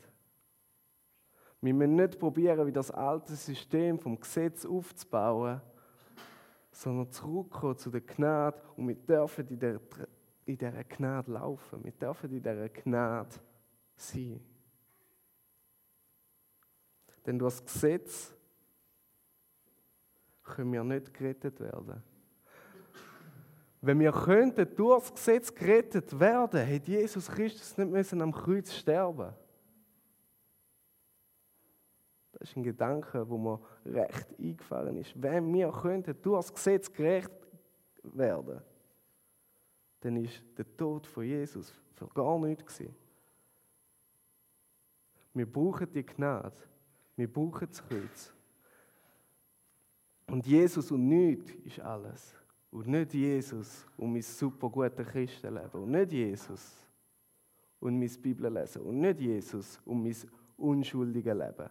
Wir 1.62 1.72
müssen 1.72 1.94
nicht 1.94 2.18
probieren, 2.18 2.66
wie 2.66 2.72
das 2.72 2.90
alte 2.90 3.34
System 3.34 3.98
vom 3.98 4.18
Gesetz 4.20 4.66
aufzubauen, 4.66 5.60
sondern 6.72 7.10
zurückkommen 7.12 7.78
zu 7.78 7.90
der 7.90 8.00
Gnade 8.00 8.60
und 8.76 8.88
wir 8.88 8.96
dürfen 8.96 9.46
in, 9.48 9.58
der, 9.58 9.80
in 10.44 10.58
dieser 10.58 10.84
Gnade 10.84 11.30
laufen. 11.30 11.84
Wir 11.84 11.92
dürfen 11.92 12.30
in 12.30 12.42
dieser 12.42 12.68
Gnade 12.68 13.36
sein. 14.02 14.40
Denn 17.24 17.38
durch 17.38 17.54
das 17.54 17.64
Gesetz 17.64 18.34
können 20.42 20.72
wir 20.72 20.84
nicht 20.84 21.14
gerettet 21.14 21.60
werden. 21.60 22.02
Wenn 23.80 23.98
wir 23.98 24.12
könnten 24.12 24.76
durch 24.76 25.10
das 25.10 25.14
Gesetz 25.14 25.54
gerettet 25.54 26.18
werden, 26.18 26.60
hätte 26.60 26.90
Jesus 26.90 27.28
Christus 27.28 27.76
nicht 27.76 27.90
müssen 27.90 28.22
am 28.22 28.32
Kreuz 28.32 28.72
sterben. 28.72 29.34
Das 32.32 32.48
ist 32.48 32.56
ein 32.56 32.62
Gedanke, 32.62 33.28
wo 33.28 33.38
mir 33.38 33.60
recht 33.84 34.28
eingefallen 34.38 34.96
ist. 34.96 35.20
Wenn 35.20 35.52
wir 35.52 35.70
könnten 35.70 36.20
durch 36.22 36.46
das 36.46 36.54
Gesetz 36.54 36.92
gerecht 36.92 37.30
werden, 38.02 38.60
dann 40.00 40.16
ist 40.16 40.42
der 40.56 40.76
Tod 40.76 41.06
von 41.06 41.24
Jesus 41.24 41.72
für 41.94 42.08
gar 42.08 42.38
nichts 42.38 42.64
gewesen. 42.66 43.01
Wir 45.34 45.50
brauchen 45.50 45.90
die 45.92 46.04
Gnade. 46.04 46.56
Wir 47.16 47.32
brauchen 47.32 47.68
das 47.68 47.82
Kreuz. 47.86 48.32
Und 50.26 50.46
Jesus 50.46 50.90
und 50.90 51.08
nichts 51.08 51.50
ist 51.64 51.80
alles. 51.80 52.34
Und 52.70 52.86
nicht 52.86 53.12
Jesus 53.12 53.86
und 53.96 54.12
mein 54.12 54.22
super 54.22 54.68
gutes 54.70 55.06
Christenleben. 55.06 55.82
Und 55.82 55.90
nicht 55.90 56.12
Jesus 56.12 56.86
und 57.80 57.98
mein 57.98 58.10
Bibellesen. 58.22 58.82
Und 58.82 59.00
nicht 59.00 59.20
Jesus 59.20 59.80
und 59.84 60.02
mein 60.02 60.16
unschuldiges 60.56 61.34
Leben. 61.34 61.68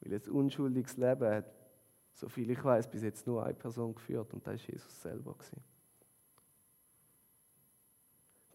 Weil 0.00 0.14
ein 0.14 0.30
unschuldiges 0.30 0.96
Leben 0.96 1.28
hat, 1.28 1.46
so 2.12 2.28
viel 2.28 2.50
ich 2.50 2.62
weiß, 2.62 2.90
bis 2.90 3.02
jetzt 3.02 3.26
nur 3.26 3.44
eine 3.44 3.54
Person 3.54 3.94
geführt 3.94 4.32
und 4.34 4.46
das 4.46 4.60
war 4.60 4.70
Jesus 4.70 5.02
selber. 5.02 5.36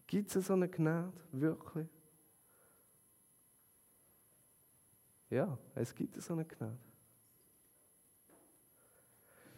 Gibt 0.06 0.36
es 0.36 0.46
so 0.46 0.52
eine 0.52 0.68
Gnade? 0.68 1.12
Wirklich? 1.32 1.88
Ja, 5.30 5.58
es 5.74 5.94
gibt 5.94 6.20
so 6.20 6.34
eine 6.34 6.44
Gnade. 6.44 6.78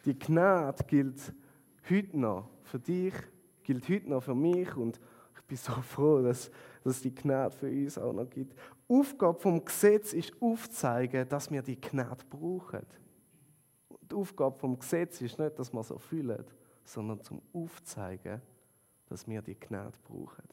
Die 0.05 0.18
Gnade 0.18 0.85
gilt 0.85 1.35
heute 1.90 2.18
noch 2.18 2.48
für 2.62 2.79
dich, 2.79 3.14
gilt 3.62 3.88
heute 3.88 4.09
noch 4.09 4.22
für 4.22 4.35
mich 4.35 4.74
und 4.76 5.00
ich 5.37 5.42
bin 5.42 5.57
so 5.57 5.72
froh, 5.83 6.22
dass, 6.22 6.50
dass 6.85 7.02
die 7.02 7.14
Gnade 7.14 7.55
für 7.55 7.68
uns 7.68 7.98
auch 7.98 8.12
noch 8.12 8.31
gibt. 8.31 8.55
Aufgabe 8.88 9.38
vom 9.40 9.64
Gesetz 9.64 10.12
ist 10.12 10.33
aufzeigen, 10.40 11.29
dass 11.29 11.50
wir 11.50 11.62
die 11.62 11.81
Gnade 11.81 12.24
brauchen. 12.31 12.87
Die 14.09 14.14
Aufgabe 14.14 14.57
vom 14.57 14.79
Gesetz 14.79 15.20
ist 15.20 15.38
nicht, 15.38 15.59
dass 15.59 15.72
wir 15.72 15.81
es 15.81 15.90
erfüllen, 15.90 16.44
sondern 16.85 17.20
zum 17.22 17.42
Aufzeigen, 17.52 18.40
dass 19.07 19.26
wir 19.26 19.42
die 19.42 19.59
Gnade 19.59 19.98
brauchen. 20.05 20.44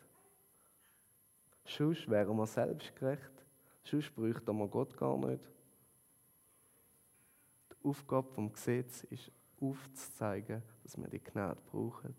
Sonst 1.66 2.10
wären 2.10 2.36
wir 2.36 2.48
selbstgerecht, 2.48 3.43
sonst 3.84 4.14
bräuchten 4.16 4.58
wir 4.58 4.68
Gott 4.68 4.96
gar 4.98 5.18
nicht. 5.18 5.50
Die 7.72 7.88
Aufgabe 7.90 8.30
vom 8.34 8.52
Gesetz 8.52 9.04
ist 9.06 9.32
aufzuzeigen, 9.60 10.62
dass 10.84 10.98
wir 10.98 11.08
die 11.08 11.24
Gnade 11.24 11.62
brauchen. 11.72 12.16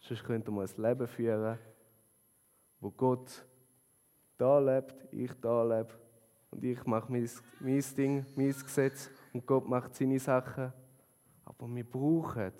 Sonst 0.00 0.24
könnten 0.24 0.54
wir 0.54 0.62
ein 0.62 0.82
Leben 0.82 1.06
führen, 1.06 1.58
wo 2.80 2.90
Gott 2.90 3.46
da 4.36 4.58
lebt, 4.58 5.12
ich 5.12 5.32
da 5.40 5.62
lebe 5.62 5.94
und 6.50 6.64
ich 6.64 6.84
mache 6.84 7.10
mein, 7.10 7.30
mein 7.60 7.84
Ding, 7.96 8.26
mein 8.34 8.52
Gesetz 8.52 9.10
und 9.32 9.46
Gott 9.46 9.68
macht 9.68 9.94
seine 9.94 10.18
Sachen. 10.18 10.72
Aber 11.44 11.68
wir 11.68 11.84
brauchen 11.84 12.52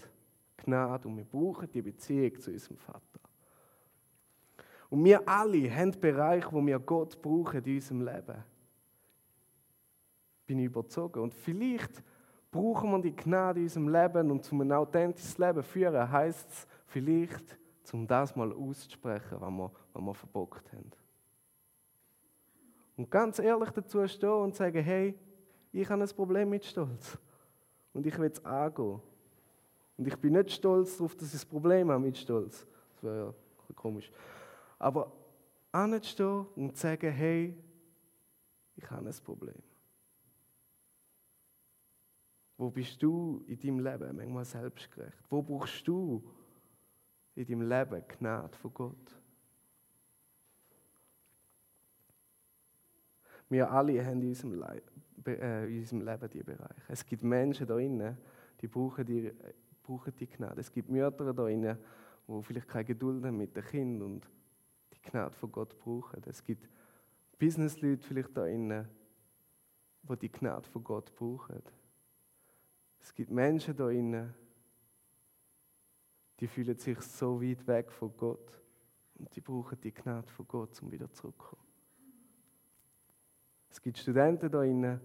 Gnade 0.57 1.09
und 1.09 1.17
wir 1.17 1.25
brauchen 1.25 1.71
die 1.71 1.83
Beziehung 1.83 2.41
zu 2.41 2.53
unserem 2.53 2.77
Vater. 2.79 3.22
Und 4.93 5.07
wir 5.07 5.27
alle 5.27 5.75
haben 5.75 5.91
Bereiche, 5.99 6.53
wo 6.53 6.65
wir 6.67 6.79
Gott 6.79 7.23
brauchen 7.23 7.65
in 7.65 7.77
unserem 7.77 8.03
Leben. 8.03 8.45
Bin 10.45 10.59
ich 10.59 10.67
überzogen. 10.67 11.23
Und 11.23 11.33
vielleicht 11.33 12.03
brauchen 12.51 12.91
wir 12.91 13.01
die 13.01 13.17
Gnade 13.17 13.61
in 13.61 13.65
unserem 13.65 13.89
Leben 13.89 14.31
und 14.31 14.45
zum 14.45 14.61
ein 14.61 14.71
authentisches 14.71 15.39
Leben 15.39 15.63
führen, 15.63 16.13
heißt 16.13 16.51
es 16.51 16.67
vielleicht, 16.89 17.59
um 17.91 18.07
das 18.07 18.37
mal 18.37 18.53
auszusprechen, 18.53 19.39
was 19.41 19.51
wir, 19.51 19.71
was 19.95 20.03
wir 20.03 20.15
verbockt 20.15 20.71
haben. 20.75 20.91
Und 22.99 23.11
ganz 23.11 23.39
ehrlich 23.39 23.71
dazu 23.71 24.07
stehen 24.07 24.29
und 24.29 24.55
sagen, 24.55 24.85
hey, 24.85 25.19
ich 25.73 25.89
habe 25.89 26.03
ein 26.03 26.09
Problem 26.11 26.51
mit 26.51 26.67
Stolz. 26.67 27.17
Und 27.95 28.07
ich 28.07 28.19
will 28.19 28.31
es 28.31 28.45
angehen. 28.45 29.01
Und 29.97 30.07
ich 30.07 30.19
bin 30.19 30.35
nicht 30.35 30.51
stolz 30.51 30.99
darauf, 30.99 31.17
dass 31.17 31.33
ich 31.33 31.43
ein 31.43 31.49
Problem 31.49 31.91
habe 31.91 32.05
mit 32.05 32.19
Stolz. 32.19 32.67
Das 32.91 33.03
wäre 33.05 33.35
ja 33.69 33.75
komisch. 33.75 34.13
Aber 34.83 35.13
anzustehen 35.71 36.45
und 36.57 36.75
zu 36.75 36.83
sagen, 36.83 37.13
hey, 37.13 37.57
ich 38.75 38.91
habe 38.91 39.09
ein 39.09 39.15
Problem. 39.25 39.63
Wo 42.59 42.69
bist 42.69 43.01
du 43.01 43.45
in 43.47 43.61
deinem 43.61 43.79
Leben 43.79 44.17
manchmal 44.17 44.45
selbstgerecht? 44.45 45.23
Wo 45.31 45.41
brauchst 45.41 45.87
du 45.87 46.29
in 47.37 47.47
deinem 47.47 47.69
Leben 47.69 48.03
Gnade 48.09 48.59
von 48.59 48.75
Gott? 48.75 49.21
Wir 53.49 53.71
alle 53.71 54.05
haben 54.05 54.21
in 54.21 54.29
unserem, 54.31 54.55
Le 54.55 54.83
äh, 55.27 55.73
in 55.73 55.79
unserem 55.79 56.01
Leben 56.03 56.29
diese 56.29 56.45
Bereiche. 56.45 56.83
Es 56.89 57.07
gibt 57.07 57.23
Menschen 57.23 57.69
da 57.69 57.75
drinnen, 57.75 58.19
die 58.61 58.67
brauchen 58.67 59.07
die, 59.07 59.33
brauchen 59.85 60.13
die 60.17 60.27
Gnade. 60.27 60.61
Es 60.61 60.73
gibt 60.73 60.89
Mütter 60.89 61.33
da 61.33 61.33
drinnen, 61.33 61.79
die 62.27 62.43
vielleicht 62.43 62.69
keine 62.69 62.85
Geduld 62.85 63.25
haben 63.25 63.37
mit 63.37 63.55
den 63.55 63.65
Kindern 63.65 64.15
und 64.15 64.29
Gnade 65.03 65.35
von 65.35 65.53
Gott 65.53 65.79
brauchen. 65.79 66.23
Es 66.27 66.43
gibt 66.43 66.69
Businessleute 67.39 68.07
vielleicht 68.07 68.37
da 68.37 68.43
drinnen, 68.43 68.89
die 70.03 70.17
die 70.17 70.33
Gnade 70.33 70.69
von 70.69 70.85
Gott 70.85 71.15
brauchen. 71.15 71.63
Es 73.01 73.15
gibt 73.15 73.31
Menschen 73.31 73.77
da 73.77 73.87
drinnen, 73.87 74.35
die 76.39 76.47
fühlen 76.47 76.77
sich 76.77 77.01
so 77.01 77.41
weit 77.43 77.67
weg 77.67 77.91
von 77.91 78.17
Gott 78.17 78.61
und 79.15 79.35
die 79.35 79.41
brauchen 79.41 79.81
die 79.81 79.93
Gnade 79.93 80.29
von 80.29 80.47
Gott, 80.47 80.81
um 80.83 80.91
wieder 80.91 81.11
zurückzukommen. 81.13 81.63
Es 83.71 83.81
gibt 83.81 83.99
Studenten 83.99 84.51
da 84.51 84.59
drinnen, 84.59 85.01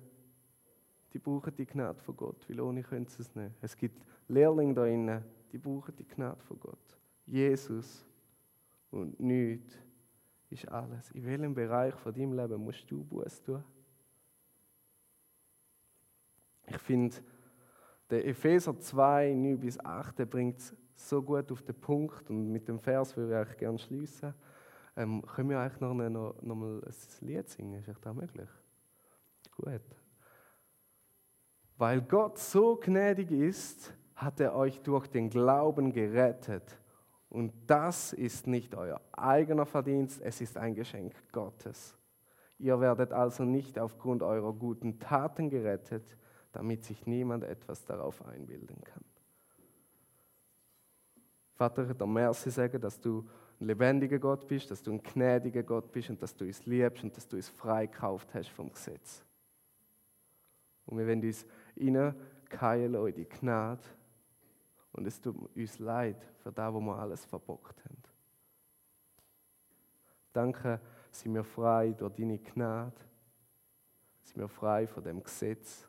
die 1.13 1.19
brauchen 1.19 1.55
die 1.55 1.65
Gnade 1.65 1.99
von 1.99 2.15
Gott, 2.17 2.47
weil 2.49 2.59
ohne 2.59 2.83
können 2.83 3.07
sie 3.07 3.21
es 3.21 3.33
nicht. 3.33 3.55
Es 3.61 3.75
gibt 3.75 4.05
Lehrlinge 4.27 4.73
da 4.73 4.81
drinnen, 4.81 5.23
die 5.51 5.57
brauchen 5.57 5.95
die 5.95 6.07
Gnade 6.07 6.41
von 6.43 6.59
Gott. 6.59 6.97
Jesus 7.25 8.05
und 8.91 9.19
nichts 9.19 9.86
ist 10.49 10.67
alles. 10.67 11.11
In 11.11 11.25
welchem 11.25 11.53
Bereich 11.53 11.93
von 11.95 12.13
deinem 12.13 12.33
Leben 12.33 12.63
musst 12.63 12.89
du 12.89 13.03
Buß 13.03 13.43
tun? 13.43 13.63
Ich 16.67 16.77
finde, 16.79 17.15
der 18.09 18.25
Epheser 18.25 18.77
2, 18.77 19.33
9 19.33 19.59
bis 19.59 19.79
8, 19.79 20.29
bringt 20.29 20.59
es 20.59 20.75
so 20.95 21.21
gut 21.21 21.51
auf 21.51 21.61
den 21.61 21.75
Punkt 21.75 22.29
und 22.29 22.51
mit 22.51 22.67
dem 22.67 22.79
Vers 22.79 23.15
würde 23.15 23.47
ich 23.49 23.57
gerne 23.57 23.77
schließen. 23.77 24.33
Ähm, 24.95 25.21
können 25.21 25.49
wir 25.49 25.59
eigentlich 25.59 25.79
noch, 25.79 25.93
noch, 25.93 26.41
noch 26.41 26.55
mal 26.55 26.81
ein 26.83 27.27
Lied 27.27 27.49
singen? 27.49 27.79
Ist 27.79 27.89
das 28.01 28.15
möglich? 28.15 28.49
Gut. 29.51 29.81
Weil 31.77 32.01
Gott 32.01 32.39
so 32.39 32.75
gnädig 32.75 33.31
ist, 33.31 33.93
hat 34.15 34.39
er 34.39 34.55
euch 34.55 34.81
durch 34.81 35.07
den 35.07 35.29
Glauben 35.29 35.93
gerettet. 35.93 36.79
Und 37.29 37.53
das 37.67 38.13
ist 38.13 38.47
nicht 38.47 38.73
euer 38.75 39.01
eigener 39.11 39.65
Verdienst, 39.65 40.21
es 40.21 40.39
ist 40.39 40.57
ein 40.57 40.75
Geschenk 40.75 41.13
Gottes. 41.31 41.97
Ihr 42.57 42.79
werdet 42.79 43.11
also 43.11 43.43
nicht 43.43 43.77
aufgrund 43.77 44.23
eurer 44.23 44.53
guten 44.53 44.99
Taten 44.99 45.49
gerettet, 45.49 46.17
damit 46.53 46.85
sich 46.85 47.05
niemand 47.05 47.43
etwas 47.43 47.85
darauf 47.85 48.25
einbilden 48.25 48.81
kann. 48.83 49.03
Vater, 51.53 51.93
der 51.93 52.07
Merci 52.07 52.49
sagen, 52.49 52.79
dass 52.79 52.99
du 52.99 53.27
ein 53.59 53.67
lebendiger 53.67 54.19
Gott 54.19 54.47
bist, 54.47 54.69
dass 54.71 54.81
du 54.81 54.91
ein 54.91 55.01
gnädiger 55.01 55.63
Gott 55.63 55.91
bist 55.91 56.09
und 56.09 56.21
dass 56.21 56.35
du 56.35 56.45
es 56.45 56.65
liebst 56.65 57.03
und 57.03 57.15
dass 57.17 57.27
du 57.27 57.37
es 57.37 57.49
freikauft 57.49 58.33
hast 58.33 58.49
vom 58.49 58.71
Gesetz. 58.71 59.23
Und 60.85 60.97
wir 60.97 61.07
wollen 61.07 61.23
uns 61.23 61.45
hineinkeilen 61.75 63.07
in 63.07 63.13
die 63.13 63.27
Gnade 63.27 63.81
und 64.97 65.05
es 65.05 65.21
tut 65.21 65.55
uns 65.55 65.79
leid 65.79 66.17
für 66.39 66.51
das, 66.51 66.73
wo 66.73 66.79
wir 66.79 66.97
alles 66.97 67.23
verbockt 67.23 67.83
haben. 67.85 68.03
Danke, 70.33 70.79
sind 71.11 71.33
wir 71.33 71.43
frei 71.43 71.93
durch 71.93 72.13
deine 72.15 72.37
Gnade, 72.39 72.95
sind 74.23 74.37
wir 74.37 74.49
frei 74.49 74.87
von 74.87 75.03
dem 75.03 75.23
Gesetz. 75.23 75.87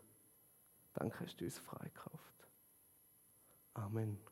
Danke, 0.94 1.24
hast 1.24 1.40
du 1.40 1.44
uns 1.44 1.58
freikauft. 1.58 2.48
Amen. 3.74 4.27